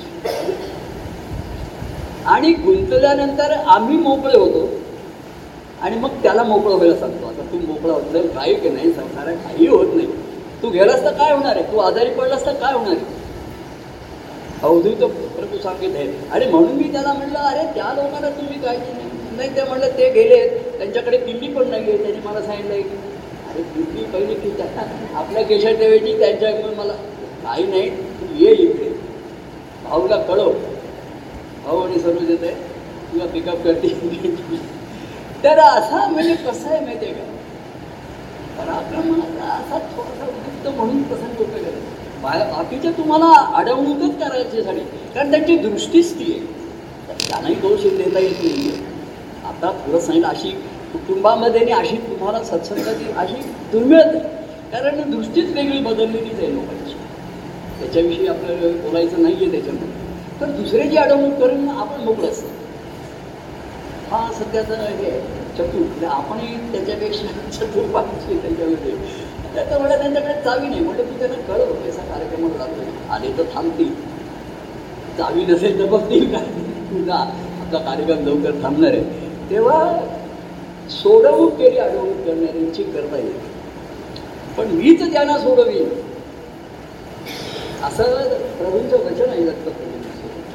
आणि 2.28 2.52
गुंतल्यानंतर 2.54 3.52
आम्ही 3.68 3.98
मोकळे 3.98 4.38
होतो. 4.38 4.70
आणि 5.82 5.96
मग 5.96 6.10
त्याला 6.24 6.44
मोकळं 6.44 6.76
व्हायला 6.76 6.96
सांगतो. 6.96 7.28
आता 7.28 7.42
तू 7.52 7.58
मोकळा 7.68 7.94
होत 7.94 8.12
जर 8.14 8.28
काही 8.28 8.54
की 8.56 8.70
नाही 8.70 8.92
संसारात 8.94 9.36
काही 9.36 9.68
होत 9.68 9.96
नाही. 9.96 10.08
तू 10.64 10.70
गेलास 10.70 11.04
तर 11.06 11.14
काय 11.14 11.34
होणार 11.34 11.56
आहे? 11.56 11.72
तू 11.72 11.78
आजारी 11.78 12.10
पडलास 12.10 12.46
तर 12.46 12.54
काय 12.54 12.74
होणार 12.74 12.92
आहे? 12.92 13.16
अवधूत 14.64 15.02
तू 15.52 15.58
सांगित 15.58 15.96
आहे. 15.96 16.08
आणि 16.32 16.46
म्हणून 16.46 16.72
मी 16.72 16.92
त्याला 16.92 17.14
म्हणलं 17.14 17.40
अरे 17.40 17.64
त्या 17.74 17.94
लोकांना 17.96 18.30
तुम्ही 18.30 18.60
काय 18.62 18.78
नाही 19.38 19.56
ते 19.56 19.64
म्हणलं 19.64 19.98
ते 19.98 20.10
गेले. 20.12 20.48
त्यांच्याकडे 20.78 21.18
किल्ली 21.18 21.48
पण 21.48 21.70
नाही 21.70 21.90
आहे. 21.90 21.98
त्यांनी 21.98 22.20
मला 22.26 22.42
सांगितलं 22.42 22.74
की 22.74 22.98
अरे 23.52 23.62
किल्ली 23.64 24.04
पहिली 24.04 24.34
की 24.36 24.50
त्या 24.58 24.66
आपल्या 25.16 25.44
केशर 25.44 25.76
ठेवायची 25.76 26.18
त्यांच्याकडून 26.20 26.74
मला 26.74 26.94
काही 27.44 27.64
नाही. 27.64 27.90
तू 27.90 28.26
ये 28.36 28.54
भाऊला 29.90 30.18
कळव. 30.28 30.52
भाऊ 31.66 31.82
आणि 31.82 32.00
सर्व 32.00 32.26
देत 32.26 32.44
आहे 32.44 32.54
तुला 33.12 33.26
पिकअप 33.34 33.64
करते 33.64 33.88
तर 35.44 35.60
असा 35.60 36.08
म्हणजे 36.08 36.36
कसं 36.36 36.70
आहे 36.70 36.80
माहिती 36.86 37.06
आहे 37.06 37.14
का? 37.14 37.24
पराक्रमाचा 38.58 39.48
असा 39.56 39.78
थोडासा 39.96 40.26
उद्युक्त 40.26 40.68
म्हणून 40.78 41.02
प्रसंग 41.04 41.42
उपयोग 41.42 41.66
आहे 41.66 42.46
बाकीच्या 42.52 42.92
तुम्हाला 42.92 43.28
अडवणूकच 43.58 44.18
करायच्यासाठी 44.20 44.80
कारण 45.16 45.32
त्यांची 45.32 45.58
दृष्टीच 45.58 46.14
ती 46.20 46.32
आहे. 46.32 46.40
तर 47.08 47.28
त्यांनाही 47.28 47.56
दोष 47.56 47.82
देता 47.98 48.20
येत 48.20 48.44
नाही 48.44 48.72
आता 49.46 49.72
थोडं 49.86 50.00
सांगितलं 50.00 50.28
अशी 50.28 50.50
कुटुंबामध्ये 50.94 51.62
आणि 51.62 51.72
अशी 51.72 51.98
तुम्हाला 52.10 52.44
सत्संगाची 52.44 53.12
अशी 53.18 53.42
दुर्मिळत 53.72 54.16
आहे. 54.16 54.36
कारण 54.72 55.10
दृष्टीच 55.12 55.54
वेगळी 55.56 55.80
बदललेलीच 55.82 56.40
आहे 56.40 56.54
लोकांची 56.54 56.77
त्याच्याविषयी 57.80 58.28
आपल्याला 58.28 58.68
बोलायचं 58.84 59.22
नाही 59.24 59.36
आहे 59.36 59.52
त्याच्यामध्ये. 59.52 60.06
तर 60.42 60.52
दुसऱ्याची 60.52 60.98
अडवणूक 60.98 61.40
करून 61.40 61.68
आपण 61.70 62.02
मोकळं 62.02 62.30
असतं 62.30 62.56
हा 64.12 64.28
सध्याचा 64.34 64.76
हे 64.76 65.12
चतुर 65.58 65.80
म्हणजे 65.80 66.06
आपणही 66.06 66.56
त्याच्यापेक्षा 66.72 67.28
चतुर 67.52 67.90
पाहिजे 67.92 68.38
त्याच्यामध्ये. 68.42 68.92
त्याचं 69.54 69.80
म्हणलं 69.80 69.98
त्यांच्याकडे 69.98 70.34
चावी 70.44 70.68
नाही. 70.68 70.82
म्हणजे 70.82 71.04
तू 71.04 71.18
त्यांना 71.20 71.42
कळव 71.48 71.74
कसा 71.84 72.02
कार्यक्रमात 72.04 72.58
जातो 72.58 73.14
आले 73.14 73.32
तर 73.38 73.44
थांबतील 73.54 73.94
चावी 75.18 75.46
नसेल 75.46 75.80
तर 75.80 75.86
बघतील 75.86 76.32
काय 76.34 76.46
तुझा 76.92 77.14
आपला 77.14 77.80
कार्यक्रम 77.82 78.26
लवकर 78.26 78.62
थांबणार 78.64 78.92
आहे. 78.92 79.26
तेव्हा 79.50 80.00
सोडवणूक 80.92 81.54
केली 81.58 81.78
अडवणूक 81.78 82.26
करणाऱ्यांची 82.26 82.84
करता 82.84 83.18
येईल 83.18 83.34
पण 84.58 84.68
मीच 84.76 85.02
त्यांना 85.14 85.38
सोडवीन. 85.38 85.90
असं 87.88 88.14
प्रभूंचं 88.58 89.06
वचन 89.06 89.30
आहे 89.30 89.44
दत्त 89.46 89.70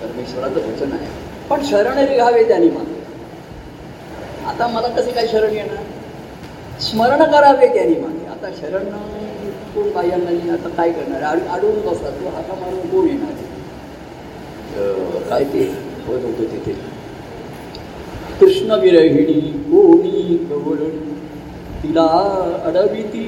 परमेश्वराचं 0.03 0.69
वचन 0.69 0.93
आहे. 0.93 1.07
पण 1.51 1.63
शरण 1.65 1.99
निघावे 2.09 2.43
त्यांनी 2.49 2.69
मला. 2.71 3.01
आता 4.51 4.67
मला 4.67 4.89
कसे 4.97 5.11
काय 5.11 5.27
शरण 5.27 5.53
येणार? 5.55 5.83
स्मरण 6.81 7.23
करावे 7.33 7.67
त्यांनी 7.75 7.95
मागे 8.01 8.27
आता 8.27 8.51
शरण 8.61 8.85
कोण 9.75 9.91
बाह्यांना 9.93 10.53
आता 10.53 10.69
काय 10.77 10.91
करणार? 10.93 11.23
आड 11.23 11.41
अडवून 11.49 11.81
बसतात. 11.87 12.13
तो 12.13 12.29
हाका 12.37 12.55
मारून 12.61 12.89
कोण 12.91 13.07
येणार? 13.09 13.31
काय 15.29 15.45
ते? 15.45 15.65
होत 16.07 16.25
होतं 16.25 16.51
तिथे. 16.53 16.73
कृष्ण 18.41 18.79
विरहिणी 18.81 19.41
कोणी 19.71 20.37
गवळण 20.51 20.97
तिला 21.83 22.07
अडविती 22.67 23.25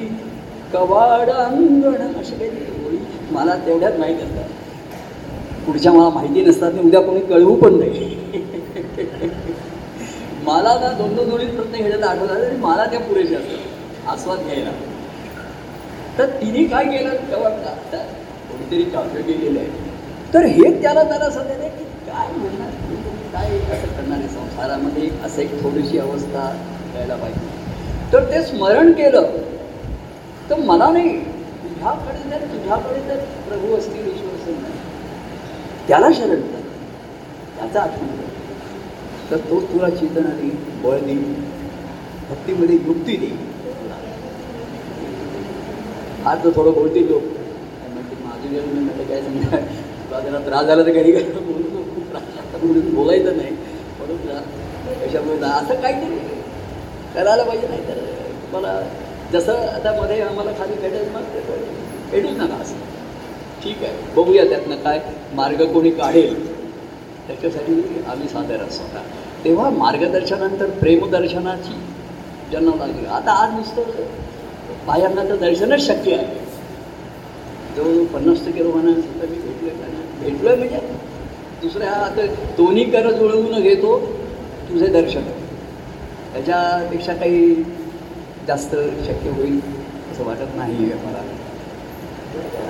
कवाड 0.73 1.29
अंगण 1.29 2.01
असे 2.21 2.35
काही 2.35 2.49
मला 3.35 3.55
तेवढ्यात 3.65 3.99
माहीत 3.99 4.15
असतात. 4.15 4.49
पुढच्या 5.65 5.91
मला 5.91 6.09
माहिती 6.09 6.41
नसतात 6.41 6.71
आणि 6.71 6.81
उद्या 6.81 7.01
कोणी 7.01 7.19
कळवू 7.19 7.55
पण 7.55 7.77
नाही. 7.79 8.15
मला 10.43 10.73
ना 10.79 10.91
दोन 10.97 11.15
दोन 11.15 11.29
दोन्ही 11.29 11.47
प्रश्न 11.47 11.83
घेण्याचा 11.83 12.09
आठवला 12.09 12.33
आणि 12.33 12.57
मला 12.57 12.85
त्या 12.85 12.99
पुरेशा 12.99 13.37
असतात. 13.37 14.07
आस्वाद 14.07 14.39
घ्यायला. 14.39 14.71
तर 16.17 16.25
तिने 16.41 16.63
काय 16.63 16.83
केलं 16.85 17.13
तेव्हा 17.31 17.49
कोणीतरी 17.49 18.83
काव्य 18.83 19.21
केलेलं 19.21 19.59
आहे. 19.59 19.69
तर 20.33 20.45
हे 20.45 20.81
त्याला 20.81 21.03
त्याला 21.03 21.29
सध्या 21.29 21.57
नाही 21.57 21.69
की 21.69 21.83
काय 21.83 22.27
म्हणणार 22.37 22.69
काय 23.33 23.47
असं 23.47 23.87
करणार 23.87 24.17
आहे 24.17 24.27
संसारामध्ये? 24.27 25.09
असं 25.25 25.41
एक 25.41 25.63
थोडीशी 25.63 25.97
अवस्था 25.99 26.49
द्यायला 26.93 27.15
पाहिजे. 27.15 28.13
तर 28.13 28.31
ते 28.31 28.41
स्मरण 28.41 28.91
केलं. 28.91 29.31
तर 30.49 30.59
मला 30.59 30.89
नाही. 30.91 31.34
तुझ्याकडे 31.75 32.29
तर 32.31 32.45
तुझ्याकडे 32.47 32.99
तर 33.09 33.17
प्रभू 33.47 33.75
असतील 33.77 34.07
ईश्वर 34.07 34.35
असेल 34.35 34.63
त्याला 35.87 36.09
शरण 36.13 36.41
कर. 36.41 36.61
त्याचा 37.57 37.81
आठवण 37.81 38.07
तर 39.31 39.37
तो 39.49 39.59
तुला 39.63 39.89
चेतनाने 39.89 40.49
बळ 40.83 40.99
देईल. 40.99 41.33
भक्तीमध्ये 42.29 42.75
युक्ती 42.77 43.15
देईल. 43.17 43.37
आज 46.25 46.43
तर 46.43 46.49
थोडं 46.55 46.71
बोलते 46.73 47.01
लोक 47.09 47.23
म्हणते 47.23 48.15
माझं 48.23 48.47
जन्म 48.49 48.73
मी 48.73 48.83
म्हटलं 48.85 49.03
काय 49.03 49.21
सांगणार? 49.21 49.61
तुला 50.09 50.19
जरा 50.19 50.39
त्रास 50.45 50.65
झाला 50.65 50.83
तर 50.85 50.91
घरी 50.91 51.11
काय 51.11 51.23
बोलतो 51.23 51.83
खूप 51.93 52.09
त्रास 52.11 52.63
म्हणून 52.63 52.93
बोलायचं 52.95 53.37
नाही. 53.37 53.51
म्हणून 53.99 54.17
जा. 54.27 54.39
कशामुळे 55.05 55.37
जा? 55.37 55.47
असं 55.49 55.81
काहीतरी. 55.81 56.17
करायला 57.15 57.43
पाहिजे 57.43 57.67
नाही 57.67 57.87
तर 57.87 58.01
मला 58.53 58.79
जसं 59.33 59.53
आता 59.67 59.91
मध्ये 60.01 60.19
आम्हाला 60.21 60.51
खाली 60.57 60.73
भेटेल 60.81 61.09
मग 61.09 61.23
भेटूच 62.11 62.37
नका 62.37 62.55
असं. 62.55 62.75
ठीक 63.63 63.83
आहे 63.83 64.13
बघूया 64.15 64.43
त्यातनं 64.49 64.75
काय 64.83 64.99
मार्ग 65.35 65.63
कोणी 65.73 65.89
काढेल. 65.91 66.33
त्याच्यासाठी 67.27 67.73
आम्ही 68.07 68.27
सादर 68.29 68.61
असतो 68.63 68.97
तेव्हा 69.43 69.69
मार्गदर्शनानंतर 69.69 70.69
प्रेमदर्शनाची 70.79 71.73
जन्म 72.51 72.77
लागली. 72.79 73.05
आता 73.07 73.31
आज 73.43 73.53
नुसतं 73.53 73.81
बायांना 74.87 75.23
तर 75.29 75.35
दर्शनच 75.35 75.85
शक्य 75.85 76.15
आहे. 76.15 76.43
जो 77.75 78.03
पन्नास 78.13 78.45
टक्के 78.45 78.63
लोकांना 78.63 78.91
मी 78.91 79.37
मी 79.37 79.69
आहे 79.69 79.77
त्यांना 79.77 80.27
आहे 80.49 80.55
म्हणजे 80.57 80.79
दुसऱ्या 81.61 81.91
आता 81.91 82.25
दोन्ही 82.57 82.83
कर 82.91 83.09
जुळवून 83.11 83.61
घेतो 83.61 83.97
तुझे 84.69 84.87
दर्शन. 84.91 85.23
त्याच्यापेक्षा 86.33 87.13
काही 87.13 87.53
जास्त 88.47 88.75
शक्य 89.05 89.29
होईल 89.29 89.59
असं 90.11 90.23
वाटत 90.25 90.55
नाही 90.57 90.75
आहे 90.75 90.93
मला. 91.05 91.21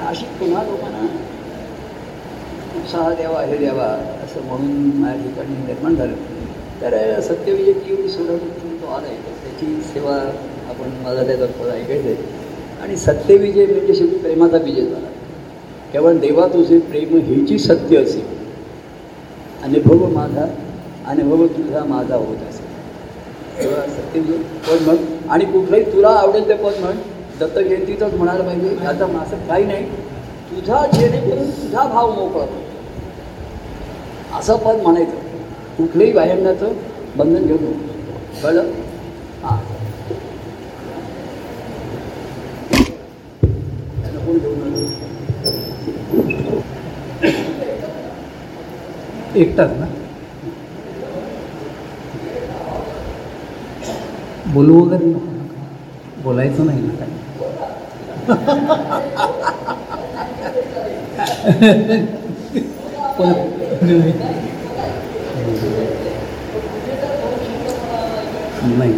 अशी 0.09 0.25
पुन्हा 0.39 0.63
लोकांना 0.63 1.05
उत्साह 2.77 3.09
द्यावा 3.13 3.41
हे 3.41 3.57
द्यावा 3.57 3.85
असं 4.25 4.45
म्हणून 4.47 4.91
माझ्या 5.01 5.21
ठिकाणी 5.23 5.65
निर्माण 5.65 5.95
झालं. 5.95 6.13
तर 6.81 7.19
सत्यविजय 7.21 7.71
एवढी 7.71 8.09
सोडवणूक 8.09 8.81
तो 8.81 8.87
आला 8.87 9.07
आहे 9.07 9.17
तर 9.17 9.31
त्याची 9.43 9.81
सेवा 9.93 10.15
आपण 10.69 10.89
मला 11.05 11.23
त्याचा 11.23 11.45
थोडा 11.59 11.73
ऐकायचं 11.73 12.07
आहे. 12.07 12.43
आणि 12.81 12.97
सत्यविजय 12.97 13.65
म्हणजे 13.65 13.93
शेवटी 13.95 14.17
प्रेमाचा 14.17 14.57
विजय 14.57 14.81
झाला. 14.81 15.07
केवळ 15.93 16.17
देवा 16.19 16.47
तुझे 16.47 16.79
प्रेम 16.79 17.15
हेची 17.27 17.57
सत्य 17.59 17.97
असेल 17.97 18.33
अनुभव 19.63 20.07
माझा 20.13 20.45
अनुभव 21.07 21.45
तुझा 21.47 21.83
माझा 21.83 22.15
होत 22.15 22.49
असे. 22.49 22.63
तेव्हा 23.59 23.85
सत्यविजय 23.87 24.37
पण 24.67 24.83
मग 24.89 25.03
आणि 25.29 25.45
कुठलंही 25.45 25.91
तुला 25.93 26.09
आवडेल 26.09 26.47
ते 26.47 26.53
पद 26.53 26.79
म्हण. 26.79 26.97
दत्त 27.39 27.57
जयंतीतच 27.59 28.13
म्हणायला 28.13 28.43
पाहिजे. 28.43 28.67
याचा 28.83 29.05
असं 29.21 29.47
काही 29.47 29.65
नाही. 29.65 29.85
तुझा 30.51 30.85
जेणेकरून 30.93 31.49
तुझा 31.49 31.83
भाव 31.83 32.11
मोकळा 32.11 32.45
असं 34.39 34.57
पद 34.57 34.81
म्हणायचं. 34.81 35.15
कुठलंही 35.77 36.11
बाहेरण्याचं 36.11 36.73
बंधन 37.15 37.45
घेऊ 37.45 37.57
नको. 37.57 38.43
कळलं? 38.43 38.71
हां. 39.43 39.57
कोण 44.25 44.37
एकटाच 49.35 49.71
ना? 49.71 49.85
बोलू 54.55 54.75
वगैरे 54.79 55.05
नको? 55.05 55.33
बोलायचं 56.23 56.65
नाही 56.65 56.81
ना 56.81 56.93
काय 56.99 57.09
पण 68.61 68.77
नाही. 68.77 68.93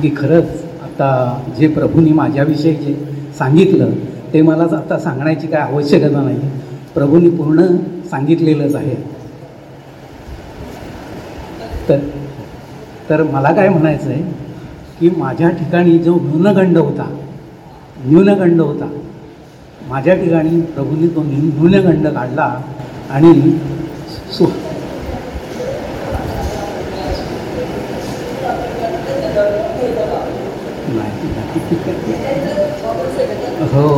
की 0.00 0.10
खरंच 0.16 0.57
आता 1.00 1.54
जे 1.58 1.66
प्रभूंनी 1.68 2.12
माझ्याविषयी 2.12 2.74
जे 2.74 2.94
सांगितलं 3.38 3.90
ते 4.32 4.40
मला 4.42 4.62
आता 4.76 4.98
सांगण्याची 4.98 5.46
काय 5.46 5.60
आवश्यकता 5.60 6.22
नाही. 6.22 6.48
प्रभूंनी 6.94 7.28
पूर्ण 7.30 7.66
सांगितलेलंच 8.10 8.74
आहे. 8.74 8.94
तर 11.88 11.98
तर 13.10 13.22
मला 13.22 13.52
काय 13.52 13.68
म्हणायचं 13.68 14.10
आहे 14.10 14.22
की 15.00 15.10
माझ्या 15.16 15.50
ठिकाणी 15.50 15.98
जो 15.98 16.14
न्यूनगंड 16.22 16.78
होता 16.78 17.08
न्यूनगंड 18.04 18.60
होता 18.60 18.88
माझ्या 19.88 20.14
ठिकाणी 20.14 20.60
प्रभूंनी 20.74 21.08
तो 21.08 21.22
न्यूनगंड 21.22 22.06
काढला 22.08 22.54
आणि 23.10 23.32
सु 24.32 24.46
नाही 30.88 31.28
हो. 33.78 33.88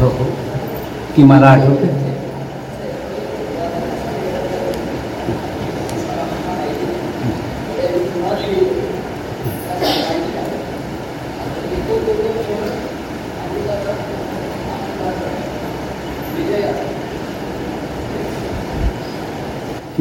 हो 0.00 0.08
हो. 0.08 0.24
की 1.16 1.22
मला 1.22 1.48
आठवते 1.48 1.99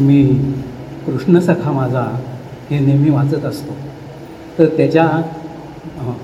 मी 0.01 0.23
कृष्णसखा 1.05 1.71
माझा 1.71 2.01
हे 2.69 2.79
नेहमी 2.79 3.09
वाचत 3.09 3.45
असतो. 3.45 3.75
तर 4.59 4.65
त्याच्या 4.77 5.05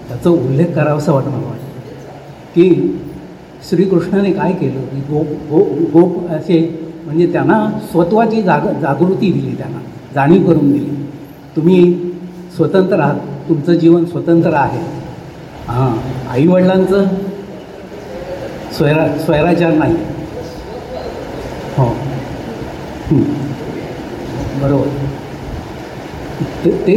त्याचा 0.10 0.30
उल्लेख 0.30 0.66
करावासा 0.66 1.12
वाटतं 1.12 1.30
मला. 1.30 1.46
वाटतं 1.48 1.64
की 2.56 3.00
श्रीकृष्णाने 3.70 4.32
काय 4.32 4.52
केलं? 4.52 4.82
की 4.82 5.00
गोप 5.10 5.28
गो 5.50 5.60
गोप 5.94 6.30
असे 6.30 6.60
म्हणजे 7.06 7.32
त्यांना 7.32 7.80
स्वत्वाची 7.92 8.42
जाग 8.42 8.68
जागृती 8.82 9.32
दिली 9.32 9.56
त्यांना 9.56 9.80
जाणीव 10.16 10.46
करून 10.48 10.72
दिली. 10.72 10.90
तुम्ही 11.56 12.12
स्वतंत्र 12.56 13.00
आहात 13.00 13.20
तुमचं 13.50 13.74
जीवन 13.74 14.06
स्वतंत्र 14.06 14.54
आहे. 14.54 14.80
हां 15.68 15.98
आईवडिलांचं 16.32 17.06
स्वैरा 18.74 19.08
स्वैराचार 19.18 19.74
नाही 19.74 19.96
हो 21.78 21.86
हं. 23.08 23.22
बरोबर 24.62 24.88
ते 26.66 26.72
ते. 26.86 26.96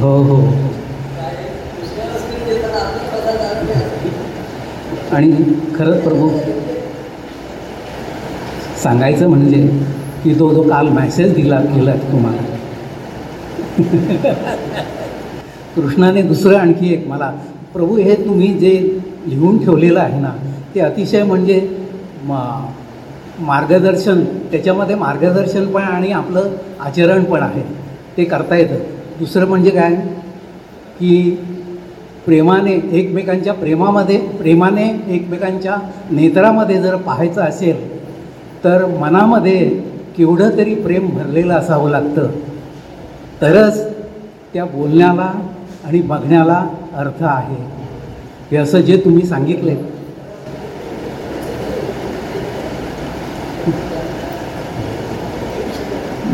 हो 0.00 0.12
हो. 0.22 0.36
आणि 5.12 5.30
खरंच 5.76 6.02
प्रभू 6.02 6.28
सांगायचं 8.82 9.28
म्हणजे 9.28 9.60
की 10.24 10.34
तो 10.38 10.52
जो 10.54 10.62
काल 10.62 10.88
मॅसेज 10.88 11.34
दिला 11.34 11.60
केला 11.60 11.94
तुम्हाला. 12.10 12.42
कृष्णाने 15.76 16.22
दुसरं 16.22 16.56
आणखी 16.58 16.92
एक 16.92 17.06
मला 17.08 17.30
प्रभू 17.74 17.96
हे 17.96 18.14
तुम्ही 18.16 18.52
जे 18.58 18.74
लिहून 19.26 19.58
ठेवलेलं 19.64 20.00
आहे 20.00 20.20
ना 20.20 20.34
ते 20.74 20.80
अतिशय 20.80 21.22
म्हणजे 21.22 21.58
मा 22.24 22.70
मार्गदर्शन 23.38 24.24
त्याच्यामध्ये 24.24 24.96
मार्गदर्शन 24.96 25.66
पण 25.66 25.82
आणि 25.82 26.12
आपलं 26.12 26.50
आचरण 26.80 27.24
पण 27.24 27.42
आहे. 27.42 27.62
ते 28.16 28.24
करता 28.24 28.56
येतं. 28.56 28.74
दुसरं 29.18 29.46
म्हणजे 29.46 29.70
काय? 29.70 29.94
की 31.00 31.38
प्रेमाने 32.26 32.72
एकमेकांच्या 32.72 33.52
प्रेमामध्ये 33.52 34.18
प्रेमाने 34.18 35.02
एकमेकांच्या 35.08 35.76
नेत्रामध्ये 36.10 36.82
जर 36.82 36.96
पाहायचं 36.96 37.40
असेल 37.40 37.98
तर 38.64 38.86
मनामध्ये 38.86 39.58
केवढं 40.16 40.56
तरी 40.56 40.74
प्रेम 40.74 41.08
भरलेलं 41.08 41.54
असावं 41.54 41.90
लागतं. 41.90 42.26
तरच 43.42 43.94
त्या 44.54 44.64
बोलण्याला 44.64 45.32
आणि 45.84 46.00
बघण्याला 46.00 46.68
अर्थ 46.94 47.22
आहे. 47.22 47.56
हे 48.50 48.56
असं 48.56 48.80
जे 48.80 48.96
तुम्ही 48.96 49.26
सांगितले 49.26 49.74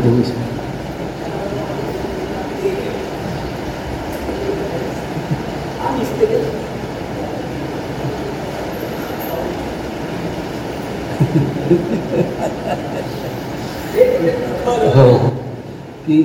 हो 0.01 0.07
हो. 0.07 0.21
की 16.07 16.21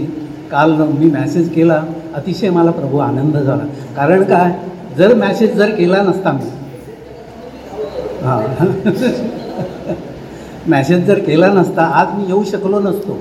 काल 0.51 0.71
मी 0.71 1.11
मॅसेज 1.11 1.55
केला 1.55 1.85
अतिशय 2.15 2.51
मला 2.51 2.71
प्रभू 2.71 2.99
आनंद 2.99 3.37
झाला. 3.37 3.65
कारण 3.97 4.23
काय? 4.23 4.53
जर 4.97 5.15
मॅसेज 5.15 5.55
जर 5.55 5.71
केला 5.71 6.03
नसता 6.03 6.33
मी. 6.33 6.51
हां. 8.25 8.67
मॅसेज 10.69 11.05
जर 11.07 11.19
केला 11.19 11.47
नसता 11.47 11.83
आज 11.83 12.19
मी 12.19 12.27
येऊ 12.27 12.45
शकलो 12.45 12.81
नसतो. 12.81 13.19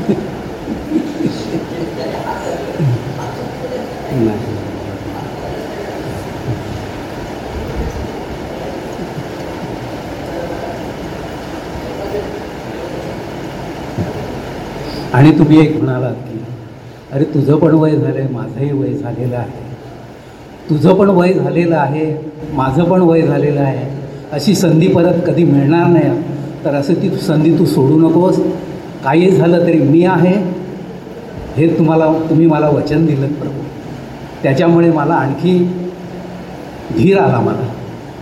आणि 15.12 15.31
तुम्ही 15.38 15.61
एक 15.61 15.83
म्हणालात 15.83 16.14
की 16.14 16.38
अरे 17.12 17.24
तुझं 17.24 17.57
पण 17.57 17.74
वय 17.74 17.96
झालं 17.96 18.18
आहे 18.18 18.29
माझंही 18.29 18.72
वय 18.72 18.92
झालेलं 18.92 19.37
आहे. 19.37 19.68
तुझं 20.70 20.94
पण 20.94 21.09
वय 21.09 21.33
झालेलं 21.33 21.76
आहे 21.76 22.16
माझं 22.53 22.85
पण 22.85 23.00
वय 23.00 23.22
झालेलं 23.22 23.61
आहे. 23.61 23.87
अशी 24.33 24.55
संधी 24.55 24.88
परत 24.88 25.14
कधी 25.26 25.44
मिळणार 25.44 25.87
नाही. 25.87 26.22
तर 26.64 26.74
असं 26.74 26.94
ती 26.94 27.11
संधी 27.11 27.59
तू 27.59 27.64
सोडू 27.66 28.09
नकोस. 28.09 28.38
काही 29.05 29.31
झालं 29.31 29.67
तरी 29.67 29.79
मी 29.79 30.05
आहे. 30.05 30.35
हे 31.57 31.79
तुम्हाला 31.79 32.13
तुम्ही 32.31 32.47
मला 32.47 32.69
वचन 32.69 33.07
दिलं 33.07 33.27
प्रभू. 33.27 33.63
त्याच्यामुळे 34.43 34.91
मला 34.91 35.15
आणखी 35.15 35.59
धीर 36.97 37.19
आला 37.19 37.41
मला. 37.41 37.69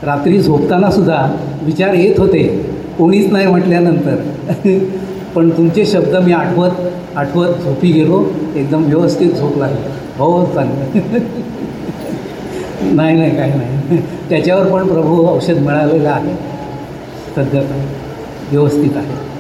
रात्री 0.03 0.39
झोपताना 0.39 0.91
सुद्धा 0.91 1.37
विचार 1.63 1.95
येत 1.95 2.21
होते. 2.21 2.73
कोणीच 2.99 3.33
नाही 3.33 3.47
म्हटल्यानंतर. 3.47 4.17
पण 5.35 5.51
तुमचे 5.51 5.87
शब्द 5.87 6.17
मी 6.17 6.33
आठवत 6.33 6.71
आठवत 7.17 7.47
झोपी 7.47 7.93
गेलो. 7.93 8.25
एकदम 8.57 8.85
व्यवस्थित 8.85 9.33
झोप 9.33 9.59
लागली. 9.59 9.91
हो 10.19 10.51
चांगलं 10.55 10.83
नाही 12.97 13.17
नाही 13.17 13.37
काही 13.37 13.53
नाही. 13.53 14.01
त्याच्यावर 14.31 14.67
पण 14.67 14.89
प्रभू 14.89 15.29
औषध 15.29 15.59
मिळालेलं 15.59 16.09
आहे. 16.09 16.35
सध्या 17.37 17.63
व्यवस्थित 18.51 18.97
आहे. 18.97 19.38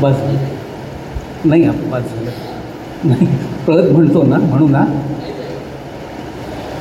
बस. 0.00 0.16
नाही 1.44 1.64
आप 1.64 1.74
बस 1.90 2.02
झालं. 2.10 2.30
नाही 3.04 3.26
पद 3.66 3.90
म्हणतो 3.92 4.22
ना 4.22 4.36
म्हणू 4.38 4.68
ना. 4.68 4.84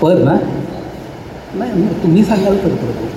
पद 0.02 0.24
ना. 0.24 0.36
नाही 1.56 1.72
मग 1.74 2.04
तुम्ही 2.04 2.24
सांगाल 2.24 2.58
तर 2.64 2.76
करतो 2.76 3.12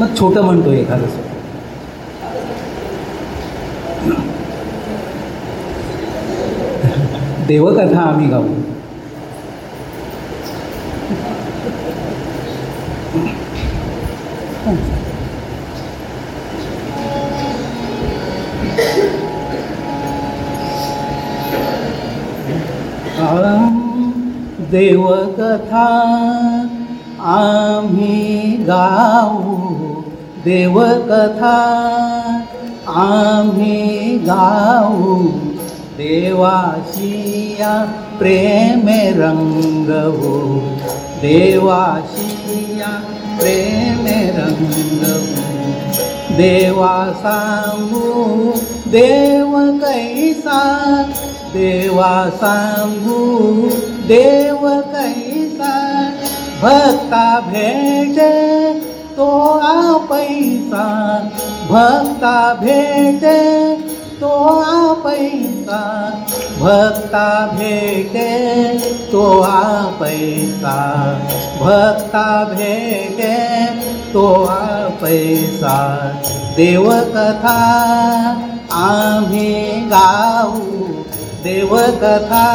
मग 0.00 0.14
छोटं 0.18 0.44
म्हणतो 0.44 0.72
एखादं. 0.72 1.06
देवकथा 7.46 8.00
आम्ही 8.00 8.28
गाऊ. 8.28 8.44
देवकथा. 24.70 25.88
आम्ही 27.20 28.56
गाऊ 28.60 29.54
देवकथा. 30.44 31.62
आम्ही 32.88 34.18
गाऊ 34.18 35.22
देवाशिया 35.96 37.84
प्रेमे 38.18 39.10
रंगवू. 39.10 40.60
देवाशिया 41.20 42.88
प्रेमे 43.38 44.30
रंगवू. 44.36 45.46
देवा 46.36 47.12
सांगू 47.16 48.52
देव 48.90 49.78
कैसा 49.84 51.02
देवा 51.52 52.12
सांगू 52.42 53.20
देव 54.08 54.60
कैसा 54.94 55.74
भक्ता 56.62 57.24
भेट 57.50 58.18
तो 59.16 59.26
आ 59.58 59.74
पैसा 60.10 60.84
भक्ता 61.70 62.36
भेटे 62.62 63.36
तो 64.20 64.28
आ 64.60 64.92
पैसा 65.04 65.80
भक्ता 66.60 67.24
भेटे 67.56 68.28
तो 69.10 69.22
आ 69.42 69.62
पैसा 70.00 70.76
भक्ता 71.62 72.26
भेटे 72.54 73.34
तो 74.12 74.26
आ 74.44 74.88
पैसा 75.02 75.76
देवकथा 76.56 77.58
आम्ही 78.84 79.54
गाऊ 79.90 80.86
देवकथा. 81.46 82.46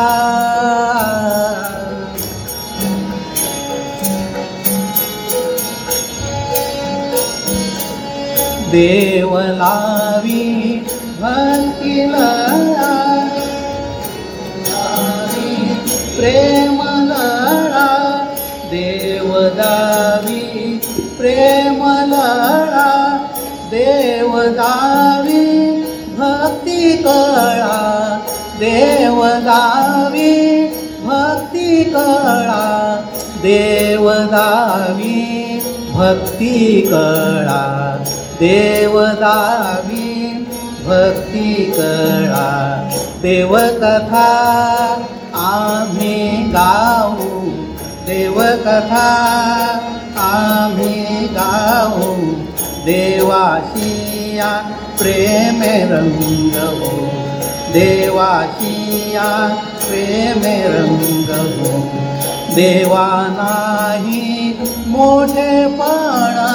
देवलावी 8.71 10.85
भक्तीला. 11.19 12.57
प्रेम 16.17 16.83
लढा 16.83 18.25
देवदावी 18.65 20.79
प्रेम 21.17 21.87
लढा 21.87 23.27
देवदावी 23.71 25.83
भक्ती 26.17 26.97
कळा. 26.97 28.17
देव 28.63 29.25
गावी 29.25 30.67
भक्ती 31.03 31.83
कळा. 31.83 33.05
देव 33.35 34.09
गावी 34.09 35.61
भक्ती 35.91 36.81
कळा. 36.81 37.97
देवदावी 38.39 40.45
भक्ती 40.85 41.73
कळा. 41.77 42.89
देवकथा 43.21 44.29
आम्ही 45.35 46.29
गाऊ. 46.29 47.49
देवकथा 48.05 49.07
आम्ही 50.17 51.27
गाऊ. 51.31 52.33
देवाशिया 52.85 54.71
प्रेम 54.97 55.93
रंगवू 55.93 56.85
हो. 56.85 57.07
देवाशिया 57.73 59.47
प्रेमे 59.81 60.63
रंगवू 60.67 61.81
देवा 62.55 63.27
नाही 63.31 64.57
मोठेपणा 64.87 66.51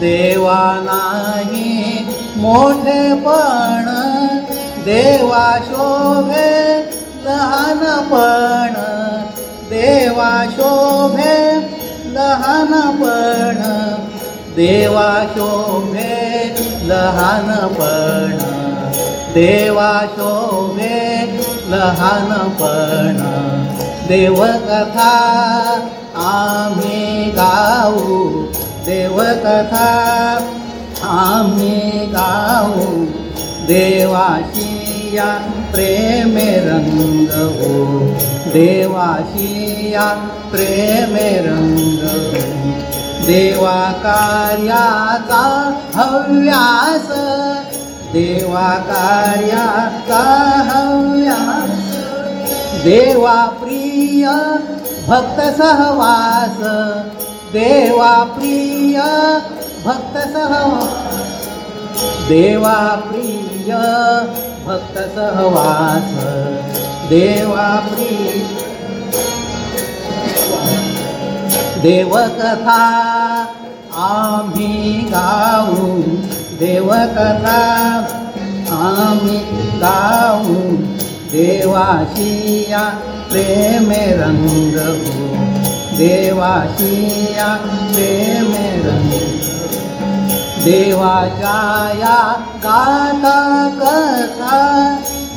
देवा 0.00 0.80
नाही 0.82 2.06
मोठेपण 2.36 3.86
देवा 4.84 5.58
शोभे 5.64 6.80
लहानपण. 7.24 8.72
देवा 9.70 10.44
शोभे 10.50 11.58
लहानपण. 12.06 13.62
देवा 14.56 15.26
शोभे 15.34 16.54
लहानपण. 16.82 18.59
देवा 19.34 20.02
शोभे 20.06 21.26
लहानपण. 21.68 23.16
देवकथा 24.08 25.16
आम्ही 26.16 27.30
गाऊ. 27.30 28.28
देवकथा 28.86 29.88
आम्ही 31.04 32.06
गाऊ. 32.06 33.04
देवाशिया 33.66 35.38
प्रेमे 35.72 36.56
रंगवू. 36.56 38.08
देवाशिया 38.50 40.14
प्रेमे 40.50 41.38
रंगवू. 41.38 42.70
देवा 43.26 43.92
कार्याचा 43.92 45.72
हव्यास 45.94 47.08
देवा 48.12 48.74
कार्याचा 48.74 50.22
हव्या 50.64 51.66
देवा 52.84 53.46
प्रिय 53.46 54.28
भक्त 55.08 55.40
सहवास. 55.40 56.58
देवा 57.52 58.24
प्रिय 58.24 59.00
भक्त 59.84 60.18
सहवास. 60.18 61.18
देवा 62.28 63.02
प्रिय 63.08 63.74
भक्त 64.66 64.98
सहवास. 64.98 66.24
देवा 67.08 67.86
प्रिय. 67.92 68.42
देवकथा 71.80 73.06
आम्ही 73.94 75.06
गाऊ. 75.10 76.02
देवकथा 76.60 77.60
आम्ही 78.76 79.38
गाऊ 79.82 80.54
देवाशिया 81.32 82.82
प्रेमे 83.30 84.02
देवाशिया 85.98 87.46
प्रेमे 87.92 88.68
कथा 93.80 94.60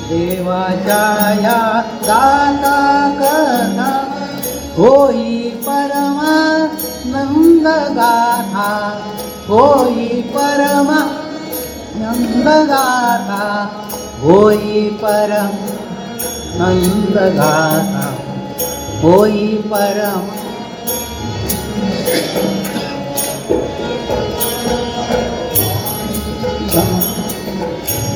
देवाच्या 0.10 1.04
या 1.44 1.62
गाता 2.08 2.80
कथा 3.22 3.92
होई 4.78 5.40
परमा 5.68 6.34
होयि 9.50 10.22
परम 10.36 10.90
नन्दगाथा 12.02 13.48
होयि 14.24 14.82
पर 15.02 15.32
नन्दगाता 16.60 18.06
होयि 19.04 19.48
परम 19.74 20.32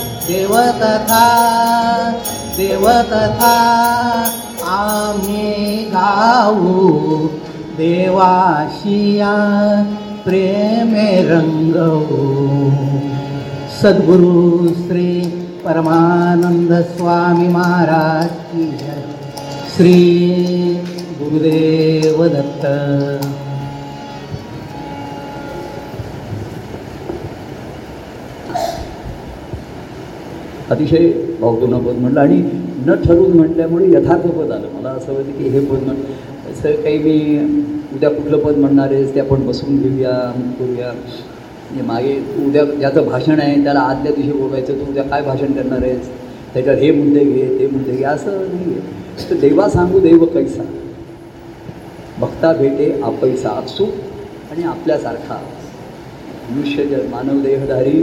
देवकथा 0.00 1.26
देवकथा 2.56 3.56
आम्ही 4.64 5.84
गाऊ. 5.84 6.88
देवाशिया 7.76 9.34
प्रेमे 10.24 11.22
हो. 11.86 12.38
सद्गुरु 13.82 14.68
श्री 14.68 15.47
परमानंद 15.64 16.72
स्वामी 16.88 17.46
महाराज 17.48 18.28
की 18.50 18.64
जय। 18.78 19.02
श्री 19.74 19.94
गुरुदेव 21.20 22.26
दत्त। 22.26 22.64
अतिशय 30.70 31.08
भावपूर्ण 31.40 31.78
पद 31.78 31.98
म्हटलं 31.98 32.20
आणि 32.20 32.36
न 32.86 32.94
ठरवून 33.04 33.36
म्हटल्यामुळे 33.36 33.90
यथार्थ 33.90 34.26
पद 34.26 34.50
आलं. 34.52 34.68
मला 34.74 34.90
असं 34.90 35.12
वाटतं 35.12 35.38
की 35.38 35.48
हे 35.48 35.60
पद 35.60 35.82
म्हण 35.84 35.96
असं 36.52 36.82
काही 36.82 36.98
मी 36.98 37.16
उद्या 37.94 38.10
कुठलं 38.10 38.38
पद 38.38 38.58
म्हणणार 38.58 38.92
आहेस 38.92 39.14
ते 39.14 39.20
आपण 39.20 39.46
बसून 39.46 39.76
घेऊया 39.78 40.16
करूया. 40.58 40.92
म्हणजे 41.70 41.86
मागे 41.86 42.14
उद्या 42.46 42.64
ज्याचं 42.64 43.06
भाषण 43.06 43.40
आहे 43.40 43.62
त्याला 43.64 43.80
आदल्या 43.80 44.12
दिवशी 44.12 44.32
बोलायचं 44.32 44.78
तू 44.78 44.90
उद्या 44.90 45.02
काय 45.04 45.22
भाषण 45.22 45.52
करणार 45.52 45.82
आहेस? 45.82 46.08
त्याच्यात 46.54 46.76
हे 46.78 46.90
मुद्दे 46.90 47.24
घे 47.24 47.46
ते 47.58 47.66
मुद्दे 47.72 47.96
घे 47.96 48.04
असं 48.04 48.30
नाही 48.30 48.72
आहे 48.72 49.30
तर 49.30 49.36
देवा 49.40 49.68
सांगू 49.68 50.00
देव 50.00 50.24
कैसा 50.24 50.62
भक्ता 52.20 52.52
भेटे 52.52 52.90
आपैसा 53.04 53.48
अपसूक 53.48 54.50
आणि 54.50 54.62
आपल्यासारखा. 54.64 55.38
मनुष्य 56.50 56.84
जर 56.84 57.02
मानव 57.10 57.40
देहधारी 57.42 58.02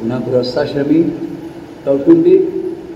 पुन्हा 0.00 0.18
गृहस्थाश्रमी 0.26 1.02
कौटुंबिक 1.84 2.48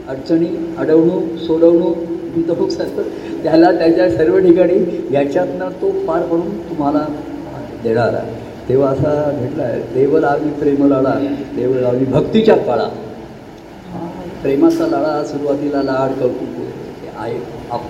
अडचणी 0.09 0.49
अडवणूक 0.79 1.37
सोडवणूक 1.39 1.97
गुंतवणूक 2.35 2.69
असतं 2.69 3.03
त्याला 3.43 3.71
त्याच्या 3.73 4.11
सर्व 4.11 4.39
ठिकाणी 4.39 4.79
याच्यातनं 5.13 5.69
तो 5.83 5.91
पार 6.07 6.23
पडून 6.23 6.59
तुम्हाला 6.69 7.07
देणार 7.85 8.15
आहे. 8.15 8.39
तेव्हा 8.71 8.91
असा 8.91 9.31
भेटला 9.41 9.63
आहे 9.63 9.81
देव 9.95 10.17
लावी 10.19 10.51
प्रेम 10.51 10.87
लाडा 10.87 11.13
देव 11.57 11.73
लावी 11.75 12.05
भक्तीच्या 12.05 12.57
काळा 12.57 12.85
प्रेमाचा 14.43 14.87
लाळा 14.87 15.25
सुरुवातीला 15.25 15.83
लाड 15.83 16.11
कौतुक 16.11 16.59
हे 17.03 17.09
आहे 17.17 17.39
आप 17.71 17.81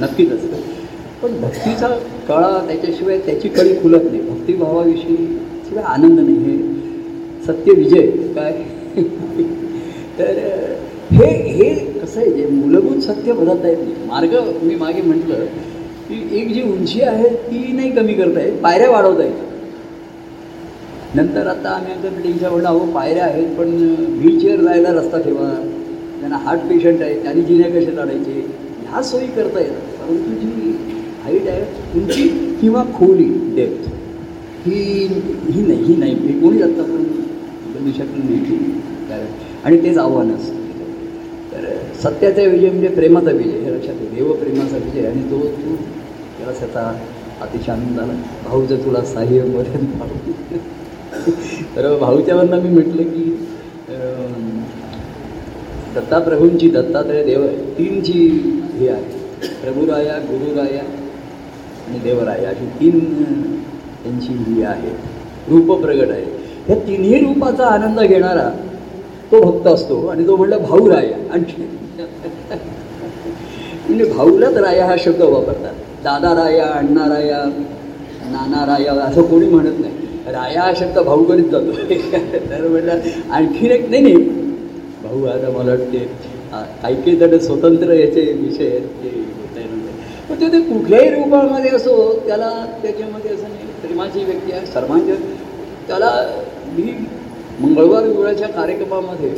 नक्कीच 0.00 0.32
असतं. 0.32 0.56
पण 1.22 1.40
भक्तीचा 1.40 1.88
कळा 2.28 2.58
त्याच्याशिवाय 2.66 3.18
त्याची 3.18 3.48
कळी 3.48 3.74
खुलत 3.74 4.02
नाही. 4.04 4.20
भक्तिभावाविषयी 4.20 5.16
शिवाय 5.68 5.84
आनंद 5.84 6.20
नाही 6.20 6.36
हे 6.36 6.58
सत्य 7.46 7.72
विजय 7.72 8.06
काय? 8.34 8.52
तर 10.18 10.38
हे 11.12 11.30
हे 11.52 11.74
कसं 12.00 12.20
आहे 12.20 12.30
जे 12.30 12.46
मूलभूत 12.46 13.00
सत्य 13.02 13.32
बदलता 13.32 13.68
येत 13.68 13.78
नाही. 13.78 13.94
मार्ग 14.06 14.38
मी 14.62 14.74
मागे 14.74 15.02
म्हटलं 15.02 15.44
की 16.08 16.28
एक 16.40 16.52
जी 16.52 16.62
उंची 16.62 17.00
आहे 17.00 17.28
ती 17.28 17.72
नाही 17.72 17.90
कमी 17.90 18.14
करता 18.14 18.40
येत 18.40 18.62
पायऱ्या 18.62 18.90
वाढवता 18.90 19.24
येतात. 19.24 19.52
नंतर 21.16 21.46
आता 21.46 21.70
आम्ही 21.70 21.92
आमच्या 21.92 22.10
बिल्डिंगच्या 22.10 22.50
म्हणलं 22.50 22.68
अहो 22.68 22.86
पायऱ्या 22.92 23.24
आहेत 23.24 23.54
पण 23.56 23.68
व्हीलचेअर 24.18 24.60
जायला 24.60 24.90
रस्ता 24.92 25.18
ठेवा. 25.18 25.48
त्यांना 26.20 26.36
हार्ट 26.36 26.60
पेशंट 26.60 27.02
आहे 27.02 27.22
त्यांनी 27.22 27.42
जिने 27.42 27.70
कसे 27.70 27.94
लढायचे 27.96 28.32
ह्या 28.82 29.02
सोयी 29.02 29.26
करता 29.26 29.60
येतात. 29.60 29.86
परंतु 30.00 30.34
जी 30.40 30.72
हाईट 31.22 31.48
आहे 31.48 31.98
उंची 32.00 32.28
किंवा 32.60 32.84
खोली 32.94 33.28
डेप्थ 33.56 33.88
ही 34.66 34.82
ही 35.50 35.62
नाही 35.66 35.82
ही 35.84 35.96
नाही. 35.96 36.14
ही 36.14 36.40
कोणी 36.40 36.62
आत्तापर्यंत 36.62 37.76
पण 37.76 37.90
शकलं 37.92 38.24
नाही. 38.24 38.58
कारण 39.08 39.26
आणि 39.64 39.82
तेच 39.82 39.98
आव्हान 39.98 40.34
असतं. 40.34 40.54
तर 41.52 41.76
सत्याचा 42.02 42.42
विजय 42.42 42.70
म्हणजे 42.70 42.88
प्रेमाचा 42.88 43.30
विजय. 43.30 43.58
हे 43.58 43.74
लक्षात 43.76 43.94
देव 43.94 44.14
देवप्रेमाचा 44.14 44.76
विजय. 44.76 45.06
आणि 45.06 45.22
तो 45.30 45.38
तू 45.38 45.74
त्याला 46.38 46.52
त्याचा 46.52 46.92
अतिशय 47.42 47.72
आनंद 47.72 48.00
आला 48.00 48.12
भाऊ 48.44 48.66
जर 48.66 48.84
तुला 48.84 49.04
साह्य 49.04 49.44
मदत 49.44 49.84
भाऊ 49.98 50.74
तर 51.76 51.96
भाऊच्यावरनं 52.00 52.60
मी 52.62 52.68
म्हटलं 52.70 53.02
की 53.02 53.24
दत्ताप्रभूंची 55.94 56.68
दत्तात्रय 56.70 57.22
देव 57.24 57.46
तीनची 57.78 58.20
हे 58.78 58.88
आहे. 58.88 59.14
प्रभुराया 59.62 60.18
गुरुराया 60.28 60.82
आणि 61.88 61.98
देवराया. 62.04 62.48
अशी 62.50 62.66
तीन 62.80 62.98
त्यांची 64.02 64.32
ही 64.46 64.62
आहे. 64.62 64.90
रूप 65.50 65.70
प्रगट 65.82 66.10
आहे. 66.10 66.24
ह्या 66.66 66.76
तिन्ही 66.86 67.18
रूपाचा 67.20 67.66
आनंद 67.66 68.00
घेणारा 68.00 68.48
तो 69.32 69.40
भक्त 69.42 69.66
असतो 69.66 70.06
आणि 70.06 70.26
तो 70.26 70.36
म्हणला 70.36 70.58
भाऊ 70.58 70.88
राया 70.90 71.16
आणखी. 71.34 71.62
म्हणजे 73.88 74.04
भाऊलाच 74.04 74.56
राया 74.56 74.86
हा 74.86 74.96
शब्द 74.98 75.22
वापरतात. 75.22 75.72
दादा 76.04 76.34
राया 76.34 76.66
अण्णा 76.68 77.08
राया 77.08 77.42
नाना 78.30 78.64
राया 78.66 78.92
असं 79.02 79.22
कोणी 79.22 79.48
म्हणत 79.48 79.80
नाही. 79.80 79.92
राया 80.26 80.62
हा 80.62 80.72
शब्द 80.74 80.98
भाऊकडीच 81.00 81.48
जातो 81.50 81.72
तर 82.50 82.66
म्हटलं 82.68 83.32
आणखीन 83.32 83.70
एक 83.72 83.88
नाही 83.90 84.02
नाही 84.02 84.14
भाऊ 85.02 85.24
आता 85.26 85.50
मला 85.50 85.70
वाटते 85.70 85.98
काही 86.82 86.94
काही 86.96 87.16
जण 87.16 87.36
स्वतंत्र 87.38 87.92
याचे 87.94 88.22
विषय 88.32 88.66
आहेत 88.66 88.86
ते 89.02 89.08
बोलता 89.08 89.60
येणार 89.60 90.28
पण 90.28 90.40
ते 90.40 90.52
ते 90.52 90.60
कुठल्याही 90.62 91.10
रूपामध्ये 91.10 91.70
असो 91.70 91.96
त्याला 92.26 92.50
त्याच्यामध्ये 92.82 93.34
असं 93.34 93.42
नाही 93.44 93.66
प्रेमाची 93.80 94.24
व्यक्ती 94.24 94.52
आहे 94.52 94.66
सर्वांच्या 94.66 95.16
त्याला 95.88 96.10
मी 96.68 96.92
मंगळवार 97.60 98.06
वेळाच्या 98.06 98.48
कार्यक्रमामध्ये 98.50 99.30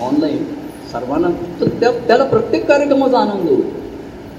ऑनलाईन 0.00 0.44
सर्वांना 0.92 1.28
तर 1.60 1.68
त्या 1.80 1.90
त्याला 2.06 2.24
प्रत्येक 2.26 2.66
कार्यक्रमाचा 2.66 3.18
आनंद 3.18 3.48
होतो 3.48 3.80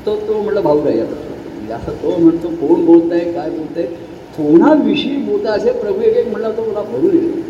तो 0.05 0.15
तो 0.27 0.41
म्हटलं 0.41 0.61
भाऊ 0.61 0.83
राया 0.85 1.03
म्हणजे 1.03 1.73
असं 1.73 2.01
तो 2.03 2.17
म्हणतो 2.17 2.47
कोण 2.57 2.85
बोलत 2.85 3.11
आहे 3.11 3.31
काय 3.31 3.49
बोलत 3.49 3.77
आहे 3.77 4.11
कोणाविषयी 4.37 5.15
बोलत 5.17 5.45
असे 5.47 5.71
प्रभू 5.71 6.01
एक 6.01 6.15
एक 6.17 6.27
म्हणला 6.27 6.49
तो 6.51 6.61
मला 6.61 6.81
भरून 6.81 7.13
येतो 7.15 7.41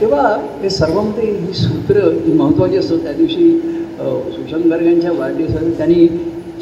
तेव्हा 0.00 0.36
हे 0.62 0.70
सर्वांमध्ये 0.70 1.30
ही 1.30 1.52
सूत्र 1.52 2.00
ही 2.26 2.32
महत्त्वाची 2.32 2.76
असतं. 2.76 2.96
त्या 2.96 3.12
दिवशी 3.12 3.60
अ, 4.00 4.04
सुशांत 4.04 4.64
गर्ग 4.64 4.86
यांच्या 4.86 5.12
त्यांनी 5.78 6.08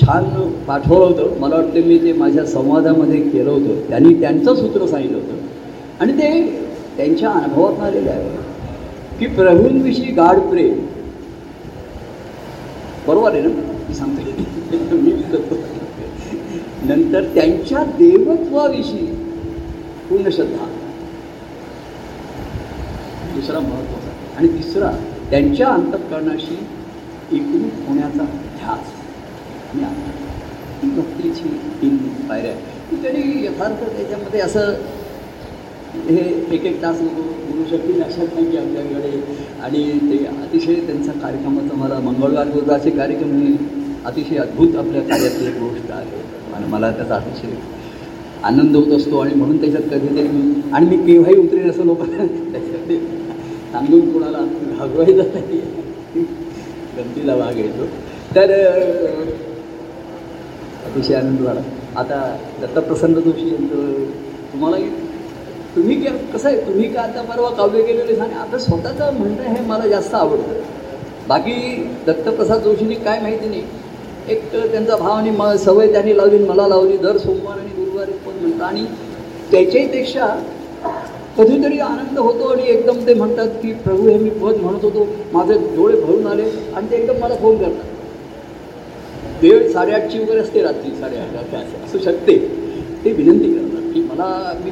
छान 0.02 0.24
पाठवलं 0.68 1.04
होतं. 1.04 1.40
मला 1.40 1.56
वाटतं 1.56 1.86
मी 1.86 1.98
ते 1.98 2.12
माझ्या 2.12 2.44
संवादामध्ये 2.46 3.20
केलं 3.20 3.50
होतं. 3.50 3.88
त्यांनी 3.88 4.14
त्यांचं 4.14 4.54
सूत्र 4.54 4.86
सांगितलं 4.86 5.16
होतं. 5.16 5.34
आणि 6.00 6.12
ते 6.12 6.42
त्यांच्या 6.96 7.30
अनुभवात 7.30 7.80
आलेलं 7.80 8.10
आहे. 8.10 8.28
की 9.18 9.26
प्रभूंविषयी 9.26 10.12
गाढ 10.12 10.38
प्रेम. 10.38 10.74
बरोबर 13.08 13.32
आहे 13.32 13.42
ना? 13.42 13.48
मी 13.88 13.94
सांगतो 13.94 14.22
मी 14.96 15.10
करतो 15.10 15.54
नंतर 16.86 17.24
त्यांच्या 17.34 17.82
देवत्वाविषयी 17.98 19.06
पूर्ण 20.08 20.30
श्रद्धा. 20.30 20.64
दुसरा 23.34 23.60
महत्त्वाचा 23.60 24.36
आणि 24.38 24.48
तिसरा 24.48 24.90
त्यांच्या 25.30 25.68
अंतःकरणाशी 25.68 26.54
एकूण 27.36 27.68
होण्याचा 27.86 28.24
ध्यास 28.58 28.90
आणि 29.72 29.84
ही 30.82 30.90
भक्तीची 30.96 31.48
तीन 31.82 31.96
पायऱ्या 32.28 32.50
आहेत. 32.50 32.62
की 32.90 32.96
तरी 33.04 33.44
यथार्थ 33.46 33.84
त्याच्यामध्ये 33.96 34.40
असं 34.40 34.74
हे 36.08 36.18
एक 36.54 36.64
एक 36.64 36.82
तास 36.82 37.00
नको 37.00 37.22
बोलू 37.22 37.64
शकतील 37.70 38.02
अशात 38.02 38.34
नाही 38.34 38.50
की 38.50 38.56
आपल्याकडे. 38.56 39.22
आणि 39.62 39.82
ते 40.02 40.24
अतिशय 40.26 40.74
त्यांचा 40.74 41.12
कार्यक्रमाचा 41.12 41.76
मला 41.76 41.98
मंगळवार 42.00 42.48
गुरुवारचे 42.48 42.90
कार्यक्रम 42.90 43.36
हे 43.40 43.56
अतिशय 44.04 44.36
अद्भुत 44.36 44.76
आपल्या 44.76 45.02
कार्यातली 45.02 45.50
गोष्ट 45.58 45.90
आहे. 45.90 46.20
आणि 46.54 46.66
मला 46.68 46.90
त्याचा 46.90 47.14
अतिशय 47.14 47.54
आनंद 48.42 48.76
होत 48.76 48.92
असतो 48.92 49.18
आणि 49.18 49.34
म्हणून 49.34 49.60
त्याच्यात 49.60 49.82
कधीतरी 49.90 50.28
मी 50.28 50.60
आणि 50.72 50.86
मी 50.86 50.96
केव्हाही 51.06 51.36
उतरेन 51.36 51.70
असं 51.70 51.84
लोकांना 51.84 52.24
त्याच्यामध्ये 52.52 52.96
सांगून 53.72 54.10
कोणाला 54.12 54.38
घाबरवायचं 54.78 55.28
नाही. 55.34 55.60
गमतीला 56.96 57.36
भाग 57.36 57.58
येतो 57.58 57.84
तर 58.34 58.50
अतिशय 60.86 61.14
आनंद 61.14 61.42
झाला. 61.42 61.60
आता 61.96 62.36
दत्तप्रसन्न 62.60 63.20
जोशी 63.20 63.48
यांचं 63.48 64.04
तुम्हालाही 64.52 64.88
तुम्ही 65.76 65.94
काय 66.02 66.16
कसं 66.32 66.48
आहे? 66.48 66.56
तुम्ही 66.66 66.88
का 66.88 67.00
आता 67.02 67.22
परवा 67.22 67.48
काव्य 67.50 67.82
केलेले 67.82 68.14
आणि 68.20 68.34
आता 68.34 68.58
स्वतःचं 68.58 69.18
म्हणणं 69.18 69.42
हे 69.42 69.64
मला 69.66 69.86
जास्त 69.88 70.14
आवडतं. 70.14 70.60
बाकी 71.28 71.52
दत्तप्रसाद 72.06 72.62
जोशींनी 72.62 72.94
काय 72.94 73.20
माहिती 73.20 73.48
नाही. 73.48 73.62
एक 74.28 74.52
तर 74.52 74.66
त्यांचा 74.66 74.96
भाव 74.96 75.12
आणि 75.12 75.30
म 75.30 75.52
सवय 75.58 75.92
त्यांनी 75.92 76.16
लावली 76.16 76.36
आणि 76.36 76.46
मला 76.48 76.66
लावली. 76.68 76.96
दर 76.96 77.16
सोमवार 77.18 77.58
आणि 77.58 77.70
गुरुवारी 77.76 78.12
पण 78.26 78.38
म्हणतं? 78.40 78.64
आणि 78.64 78.84
त्याच्याहीपेक्षा 79.50 80.26
कधीतरी 81.38 81.78
आनंद 81.80 82.18
होतो 82.18 82.48
आणि 82.48 82.62
एकदम 82.68 83.06
ते 83.06 83.14
म्हणतात 83.14 83.48
की 83.62 83.72
प्रभू 83.74 84.08
हे 84.08 84.18
मी 84.18 84.30
पद 84.30 84.56
म्हणत 84.56 84.84
होतो. 84.84 85.06
माझे 85.32 85.54
डोळे 85.76 86.00
भरून 86.00 86.26
आले. 86.26 86.42
आणि 86.74 86.90
ते 86.90 86.96
एकदम 86.96 87.20
मला 87.20 87.34
फोन 87.34 87.56
करतात. 87.56 87.84
वेळ 89.42 89.68
साडेआठची 89.68 90.18
वगैरे 90.18 90.40
असते 90.40 90.62
रात्री 90.62 90.90
साडेआठ 90.90 91.54
असं 91.54 91.84
असू 91.84 91.98
शकते. 91.98 92.36
ते 93.04 93.12
विनंती 93.12 93.52
करतात 93.52 93.92
की 93.94 94.00
मला 94.02 94.52
मी 94.64 94.70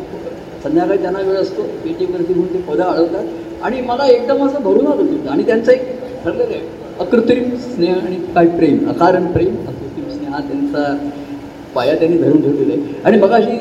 संध्याकाळी 0.64 0.98
त्यांना 0.98 1.18
वेळ 1.18 1.36
असतो 1.36 1.62
पेटीवरती 1.84 2.34
म्हणून 2.34 2.52
ते 2.54 2.58
पदं 2.62 2.82
अडवतात 2.82 3.62
आणि 3.62 3.80
मला 3.80 4.06
एकदम 4.06 4.46
असं 4.46 4.62
भरून 4.62 4.86
आलं 4.86 5.02
होतं 5.02 5.30
आणि 5.30 5.42
त्यांचं 5.42 5.72
एक 5.72 5.88
ठरलेलं 6.24 6.52
आहे. 6.54 6.60
अकृत्रिम 7.00 7.54
स्नेह 7.56 7.94
आणि 7.96 8.16
काय 8.34 8.46
प्रेम 8.56 8.88
अकारण 8.90 9.26
प्रेम 9.32 9.54
अकृत्रिम 9.68 10.08
स्नेह 10.10 10.30
हा 10.30 10.40
त्यांचा 10.40 10.94
पाया 11.74 11.94
त्यांनी 11.94 12.16
धरून 12.18 12.40
ठेवलेला 12.42 12.72
आहे. 12.72 12.94
आणि 13.04 13.18
मग 13.18 13.32
अशी 13.32 13.56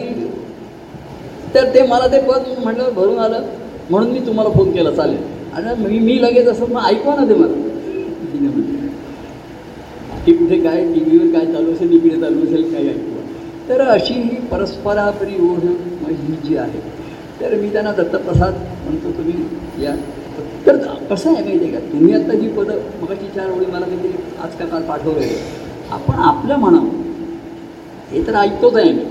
तर 1.55 1.73
ते 1.73 1.81
मला 1.87 2.07
ते 2.07 2.19
पद 2.21 2.47
म्हटलं 2.63 2.93
भरून 2.95 3.19
आलं 3.19 3.43
म्हणून 3.89 4.11
मी 4.11 4.19
तुम्हाला 4.19 4.49
फोन 4.49 4.71
केला 4.71 4.91
चालेल. 4.91 5.17
आणि 5.53 5.83
मी 5.83 5.99
मी 5.99 6.21
लगेच 6.21 6.47
असं 6.47 6.71
मग 6.73 6.85
ऐकवा 6.85 7.15
ना 7.15 7.25
ते 7.29 7.35
मला. 7.35 7.67
की 10.25 10.33
कुठे 10.33 10.57
काय? 10.59 10.83
टी 10.85 10.99
व्हीवर 10.99 11.31
काय 11.33 11.45
चालू 11.53 11.71
असेल 11.73 11.91
इकडे 11.93 12.19
चालू 12.19 12.43
असेल 12.43 12.63
काय 12.73 12.87
ऐकू 12.87 13.17
तर 13.69 13.81
अशी 13.81 14.13
ही 14.13 14.35
परस्परापरी 14.51 15.35
ओढ 15.41 15.63
ही 16.09 16.35
जी 16.43 16.55
आहे 16.57 16.79
तर 17.41 17.55
मी 17.55 17.69
त्यांना 17.69 17.91
दत्तप्रसाद 17.91 18.53
म्हणतो 18.85 19.11
तुम्ही 19.17 19.85
या. 19.85 19.93
तर 20.65 20.77
कसं 21.09 21.29
आहे 21.29 21.43
माहिती 21.43 21.65
आहे 21.65 21.71
का? 21.71 21.79
तुम्ही 21.91 22.13
आता 22.13 22.33
जी 22.39 22.47
पदं 22.53 22.79
मगाची 23.01 23.27
चार 23.35 23.49
ओळी 23.51 23.65
मला 23.65 23.85
काहीतरी 23.85 24.11
आज 24.43 24.55
का 24.59 24.65
काल 24.65 24.81
पाठवलं 24.83 25.21
आहे 25.21 25.35
आपण 25.91 26.19
आपलं 26.21 26.55
म्हणावं 26.55 26.97
हे 28.11 28.21
तर 28.27 28.35
ऐकतोच 28.35 28.75
आहे 28.75 28.91
मी. 28.93 29.03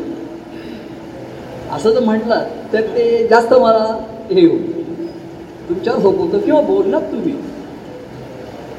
असं 1.72 1.90
जर 1.90 2.00
म्हटलं 2.00 2.44
तर 2.72 2.80
ते 2.94 3.26
जास्त 3.30 3.52
मला 3.54 3.84
हे 4.30 4.46
होईल. 4.46 4.76
तुमच्यावर 5.68 6.00
सोपवतं 6.00 6.38
किंवा 6.38 6.60
बोललात 6.62 7.02
तुम्ही. 7.12 7.32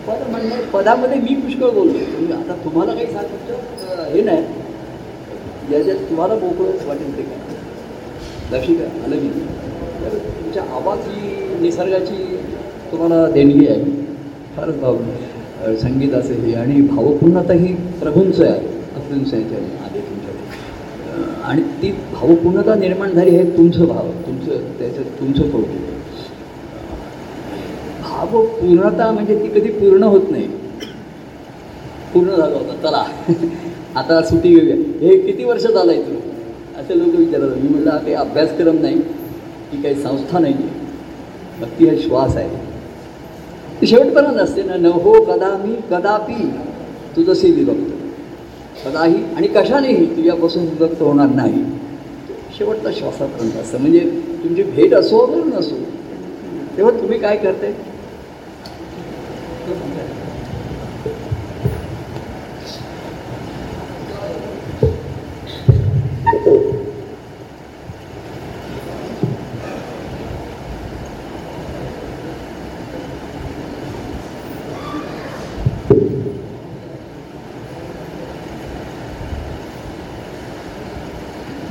पद 0.07 0.29
म्हणजे 0.31 0.61
पदामध्ये 0.73 1.17
मी 1.19 1.35
पुष्कळ 1.35 1.69
बोललो 1.69 1.91
तुम्ही 1.93 2.15
म्हणजे 2.15 2.33
आता 2.33 2.63
तुम्हाला 2.63 2.93
काही 2.93 3.07
सांगायचं 3.07 4.03
हे 4.13 4.21
नाही. 4.21 4.43
ज्याच्यात 5.69 5.97
तुम्हाला 6.09 6.35
मोकळं 6.35 6.87
वाटेल 6.87 7.17
ते 7.17 7.21
काय 7.23 7.37
लक्षी 8.51 8.75
काय 8.75 8.85
आलं 9.05 9.15
मी 9.15 9.29
तर 10.01 10.17
तुमच्या 10.17 10.63
आवाज 10.75 11.07
ही 11.07 11.59
निसर्गाची 11.61 12.15
तुम्हाला 12.91 13.27
देणगी 13.27 13.67
आहे. 13.67 13.83
फारच 14.55 14.79
भाव 14.79 14.95
संगीत 14.95 15.79
संगीताचं 15.79 16.33
हे 16.35 16.53
आणि 16.53 16.81
भावपूर्णता 16.81 17.53
ही 17.53 17.73
प्रभूंचं 17.99 18.43
आहे 18.45 18.59
अफूंचं 18.95 19.35
आहे 19.35 19.43
त्या 19.43 19.59
आधी 19.85 19.99
तुमच्याकडे 19.99 21.41
आणि 21.43 21.61
ती 21.81 21.91
भावपूर्णता 22.13 22.75
निर्माण 22.75 23.11
झाली 23.11 23.31
हे 23.31 23.43
तुमचं 23.57 23.87
भाव 23.87 24.07
तुमचं 24.25 24.63
त्याचं 24.79 25.03
तुमचं 25.19 25.49
कौतुक 25.49 25.87
भावपूर्णता 28.01 29.11
म्हणजे 29.11 29.35
ती 29.35 29.47
कधी 29.49 29.69
पूर्ण 29.71 30.03
होत 30.03 30.31
नाही. 30.31 30.47
पूर्ण 32.13 32.29
झालं 32.29 32.55
होतं 32.55 32.81
चला. 32.83 33.03
आता 33.95 34.21
सुटी 34.21 34.49
घेऊया. 34.49 34.75
हे 35.01 35.17
किती 35.17 35.43
वर्ष 35.43 35.63
झालं 35.63 35.91
आहे 35.91 36.01
तुला 36.01 36.81
असे 36.81 36.97
लोक 36.99 37.15
विचारत 37.15 37.55
मी 37.57 37.67
म्हटलं 37.67 37.97
काही 37.97 38.13
अभ्यासक्रम 38.13 38.77
नाही 38.81 38.99
ती 39.71 39.81
काही 39.81 39.95
संस्था 39.95 40.39
नाही 40.39 40.53
आहे 40.53 41.61
भक्ती 41.61 41.87
हा 41.87 41.95
श्वास 42.01 42.35
आहे. 42.35 42.68
शेवटपर्यंत 43.87 44.37
असते 44.37 44.63
ना 44.63 44.75
न 44.75 44.85
हो 44.85 45.13
कदा 45.23 45.49
मी 45.57 45.75
कदापि 45.89 46.51
तुझंसे 47.15 47.51
विभक्त. 47.51 47.91
कदाही 48.85 49.23
आणि 49.35 49.47
कशानेही 49.47 50.05
तुझ्यापासून 50.15 50.63
विभक्त 50.63 51.01
होणार 51.01 51.27
नाही. 51.27 51.63
शेवटचा 52.57 52.91
श्वासापर्यंत 52.91 53.55
असतं. 53.55 53.79
म्हणजे 53.79 53.99
तुमची 54.43 54.63
भेट 54.63 54.93
असो 54.93 55.19
अगर 55.19 55.43
नसो 55.57 55.75
तेव्हा 56.77 57.01
तुम्ही 57.01 57.19
काय 57.19 57.37
करते 57.37 57.71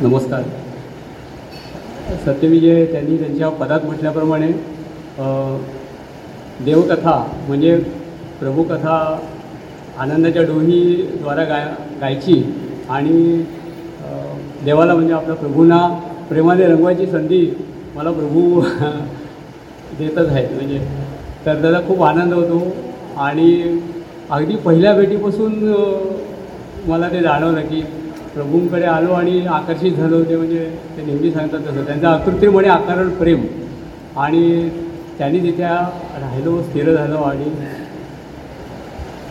नमस्कार. 0.08 0.42
सत्यविजय 2.24 2.84
त्यांनी 2.84 3.16
त्यांच्या 3.16 3.48
पदात 3.48 3.80
म्हटल्याप्रमाणे 3.84 4.46
देवकथा 6.64 7.16
म्हणजे 7.48 7.74
प्रभुकथा 8.40 8.94
आनंदाच्या 9.98 10.42
डोहीद्वारा 10.42 11.44
गाय 11.44 11.66
गायची 12.00 12.42
आणि 12.88 13.42
देवाला 14.64 14.94
म्हणजे 14.94 15.12
आपल्या 15.12 15.34
प्रभूंना 15.36 15.78
प्रेमाने 16.28 16.66
रंगवायची 16.66 17.06
संधी 17.06 17.44
मला 17.96 18.10
प्रभू 18.10 18.60
देतच 19.98 20.26
आहेत. 20.28 20.48
म्हणजे 20.54 20.78
तर 21.46 21.60
त्याचा 21.62 21.80
खूप 21.88 22.02
आनंद 22.02 22.32
होतो 22.32 22.66
आणि 23.18 23.78
अगदी 24.30 24.56
पहिल्या 24.56 24.94
भेटीपासून 24.94 25.54
मला 26.86 27.08
ते 27.08 27.20
जाणवलं 27.20 27.60
की 27.60 27.82
प्रभूंकडे 28.38 28.84
आलो 28.86 29.12
आणि 29.12 29.40
आकर्षित 29.50 29.92
झालो 29.92 30.22
ते 30.24 30.36
म्हणजे 30.36 30.64
ते 30.96 31.04
नेहमी 31.06 31.30
सांगतात 31.30 31.60
तसं. 31.60 31.84
त्यांचं 31.86 32.06
आकृतीमुळे 32.08 32.68
आकारण 32.68 33.08
प्रेम. 33.14 33.40
आणि 34.16 34.68
त्यांनी 35.18 35.38
तिथे 35.38 35.62
राहिलो 35.62 36.60
स्थिर 36.62 36.92
झालो 36.94 37.22
आणि 37.22 37.50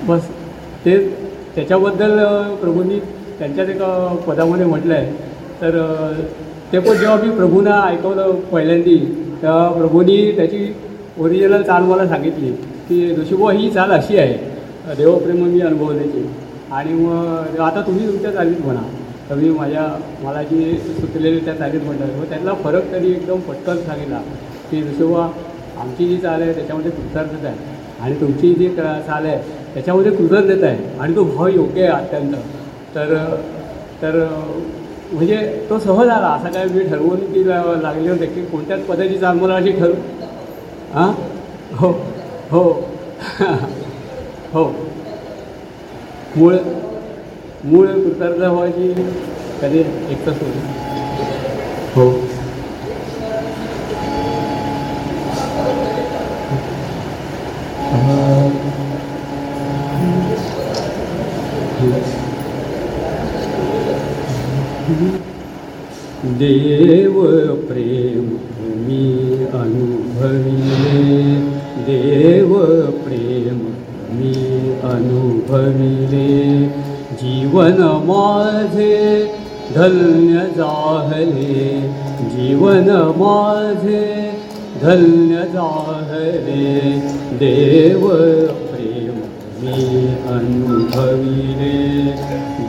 बस 0.08 0.28
ते 0.86 0.98
त्याच्याबद्दल 1.56 2.18
प्रभूंनी 2.62 3.00
त्यांच्याच 3.40 3.70
एका 3.70 3.88
पदामध्ये 4.28 4.66
म्हटलं 4.66 4.94
आहे 4.94 5.12
तर 5.62 5.78
ते 6.74 6.80
पण 6.80 6.98
जेव्हा 6.98 7.16
मी 7.24 7.30
प्रभूंना 7.30 7.82
ऐकवलं 7.86 8.32
पहिल्यांदी 8.52 8.98
तेव्हा 9.42 9.68
प्रभूंनी 9.70 10.32
त्याची 10.32 10.74
ओरिजिनल 11.20 11.62
चाल 11.62 11.84
मला 11.84 12.08
सांगितली 12.08 12.52
की 12.90 13.16
ऋषिबुवा 13.22 13.52
ही 13.54 13.70
चाल 13.70 13.92
अशी 13.92 14.18
आहे 14.18 14.96
देवप्रेम 14.98 15.44
मी 15.46 15.62
अनुभवण्याची. 15.62 16.28
आणि 16.72 16.94
मग 16.94 17.60
आता 17.62 17.82
तुम्ही 17.82 18.08
तुमच्या 18.08 18.32
चालीत 18.32 18.62
म्हणा. 18.66 18.82
कवी 19.30 19.50
माझ्या 19.50 20.00
मला 20.24 20.44
जी 20.44 20.78
सुचलेली 20.78 21.40
त्या 21.40 21.54
चालीत 21.54 21.82
म्हणतात. 21.82 22.08
मग 22.18 22.26
त्यांना 22.26 22.54
फरक 22.54 22.92
तरी 22.92 23.12
एकदम 23.12 23.40
पटकन 23.40 23.78
सांगितला. 23.78 24.20
की 24.72 24.82
ऋषिबुवा 24.82 25.30
आमची 25.80 26.08
जी 26.08 26.18
चाल 26.18 26.42
आहे 26.42 26.54
त्याच्यामध्ये 26.54 26.92
कृतार्थता 26.92 27.48
आहे. 27.48 27.58
आणि 28.00 28.22
तुमची 28.22 28.54
जी 28.54 28.70
चाल 28.76 29.26
आहे 29.26 29.38
त्याच्यामध्ये 29.74 30.12
कृतज्ञता 30.12 30.68
आहे. 30.68 31.00
आणि 31.00 31.16
तो 31.16 31.24
भाव 31.24 31.48
योग्य 31.48 31.84
आहे 31.84 31.92
अत्यंत. 31.92 32.34
तर 32.96 33.36
तर 34.02 34.28
म्हणजे 35.12 35.66
तो 35.70 35.80
सहज 35.80 36.08
आला. 36.08 36.28
असा 36.28 36.50
काय 36.50 36.66
मी 36.66 36.80
ठरवून 36.80 37.20
ती 37.20 37.48
लागली 37.48 37.84
लागले 37.84 38.10
होते 38.10 38.26
की 38.26 38.42
कोणत्याच 38.42 38.82
पदाची 38.82 39.18
चाल 39.18 39.40
मला 39.40 39.56
अशी 39.56 39.72
ठरवू 39.72 39.94
हां? 40.94 41.14
हो. 41.76 41.92
हो. 42.52 42.84
हो. 44.54 44.76
मूळ 46.38 46.56
मूळ 47.64 47.88
कृतार्थ 47.88 48.38
व्हायची 48.38 48.94
कधी 49.62 49.80
एकच 49.80 50.28
होती. 50.28 50.60
हो. 51.96 52.37
धन्य 79.78 80.46
जाहले 80.58 81.66
जीवन 82.30 82.88
माझे 83.18 84.06
धन्य 84.82 85.44
जाहले 85.54 86.80
देव 87.42 88.08
प्रेम 88.70 89.20
मी 89.62 90.08
अनुभविले। 90.34 91.78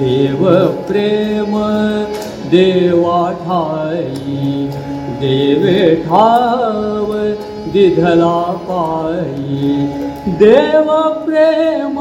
देव 0.03 0.45
प्रेम 0.89 1.57
देवा 2.53 3.33
ठाई। 3.33 4.71
देवे 5.23 5.95
ठाव 6.05 7.13
दिधला 7.73 8.41
पायी 8.69 9.87
देव 10.43 10.93
प्रेम 11.27 11.99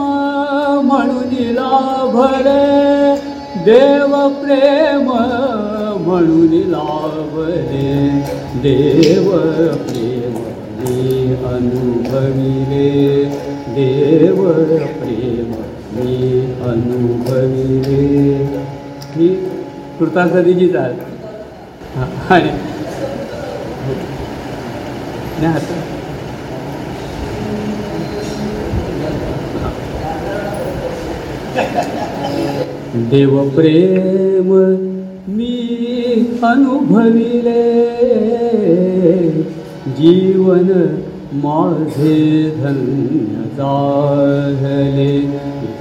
म्हणून 0.88 1.34
लाभले 1.56 3.07
देव 3.66 4.30
प्रेम 4.30 5.12
म्हणून 6.04 6.54
लाभले 6.54 8.22
देव 8.56 9.30
प्रेम 9.76 10.34
मी 10.80 11.36
अनुभविले. 11.46 13.24
देव 13.70 14.52
प्रेम 14.72 15.52
मी 15.92 16.56
अनुभविले. 16.64 18.02
ही 19.16 19.28
कृतार्थतेचीच 20.00 20.76
आहे. 20.76 20.94
हां 21.96 22.36
आणि 22.36 22.52
नाही 25.42 25.46
आता 25.46 25.84
देवप्रेम 32.98 34.76
मी 35.28 35.58
अनुभविले. 36.44 37.88
जीवन 39.88 40.96
माझे 41.34 42.52
धन्य 42.64 43.28
झाले. 43.58 45.20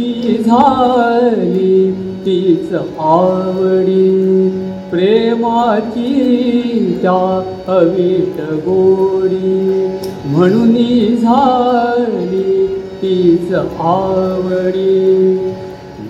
झाली 0.43 1.91
तीच 2.25 2.73
आवडी. 2.99 4.49
प्रेमाची 4.91 6.09
त्या 7.01 7.55
अविट 7.67 8.41
गोडी 8.41 9.87
म्हणून 10.25 10.73
झाली 11.15 12.67
तीच 13.01 13.53
आवडी. 13.79 15.37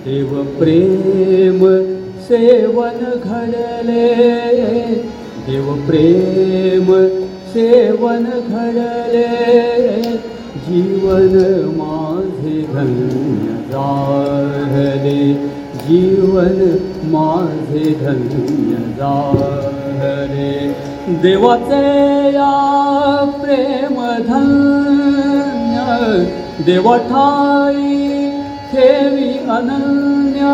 देव 0.06 0.32
प्रेम 0.58 1.62
सेवन 2.24 3.00
घडले 3.26 4.10
देव 5.46 5.72
प्रेम 5.88 6.92
सेवन 7.54 8.26
घडले 8.26 9.24
जीवन 10.68 11.34
माझे 11.78 12.62
धन्य 12.74 13.56
जीवन 15.88 16.62
माझे 17.14 17.94
धन्य 18.02 18.78
झाले 19.00 20.54
देवाचे 21.24 21.84
या 22.36 22.54
प्रेम 23.42 23.96
धन्य। 24.28 25.84
देवठाई 26.66 28.30
ठेवी 28.72 29.35
अनन्य 29.50 30.52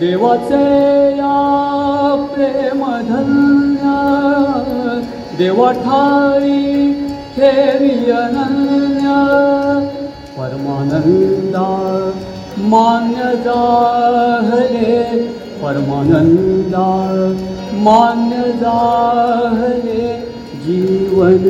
देवाचे 0.00 0.64
या 1.18 1.36
प्रेम 2.32 2.84
धन्य 3.08 3.94
ठेवी 7.36 7.90
अनन्य 8.10 9.14
जाहले 13.44 14.94
परमानंदा 15.62 16.86
मान्य 17.84 18.52
जाहले 18.62 20.06
जीवन 20.64 21.44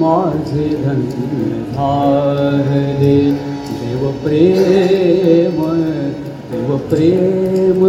माझे 0.00 0.68
धन्य 0.84 1.62
देवप्रेम 3.94 5.72
देवप्रेम 6.52 7.84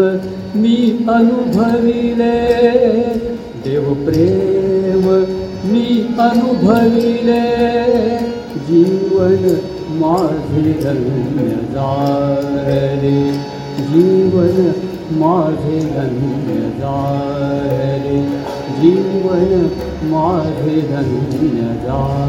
मी 0.61 1.05
अनुभविले. 1.09 2.53
देवप्रेम 3.65 5.25
मी 5.71 6.15
अनुभविले. 6.19 7.65
जीवन 8.55 9.57
माझे 9.89 10.73
धन्य 10.73 11.47
जाय 11.47 12.95
रे 13.01 13.31
जीवन 13.79 14.71
माझे 15.11 15.79
धन्य 15.79 16.69
जाय 16.79 17.99
रे 18.05 18.21
जीवन 18.81 19.69
माधे 20.03 20.81
धन्यजा 20.81 22.25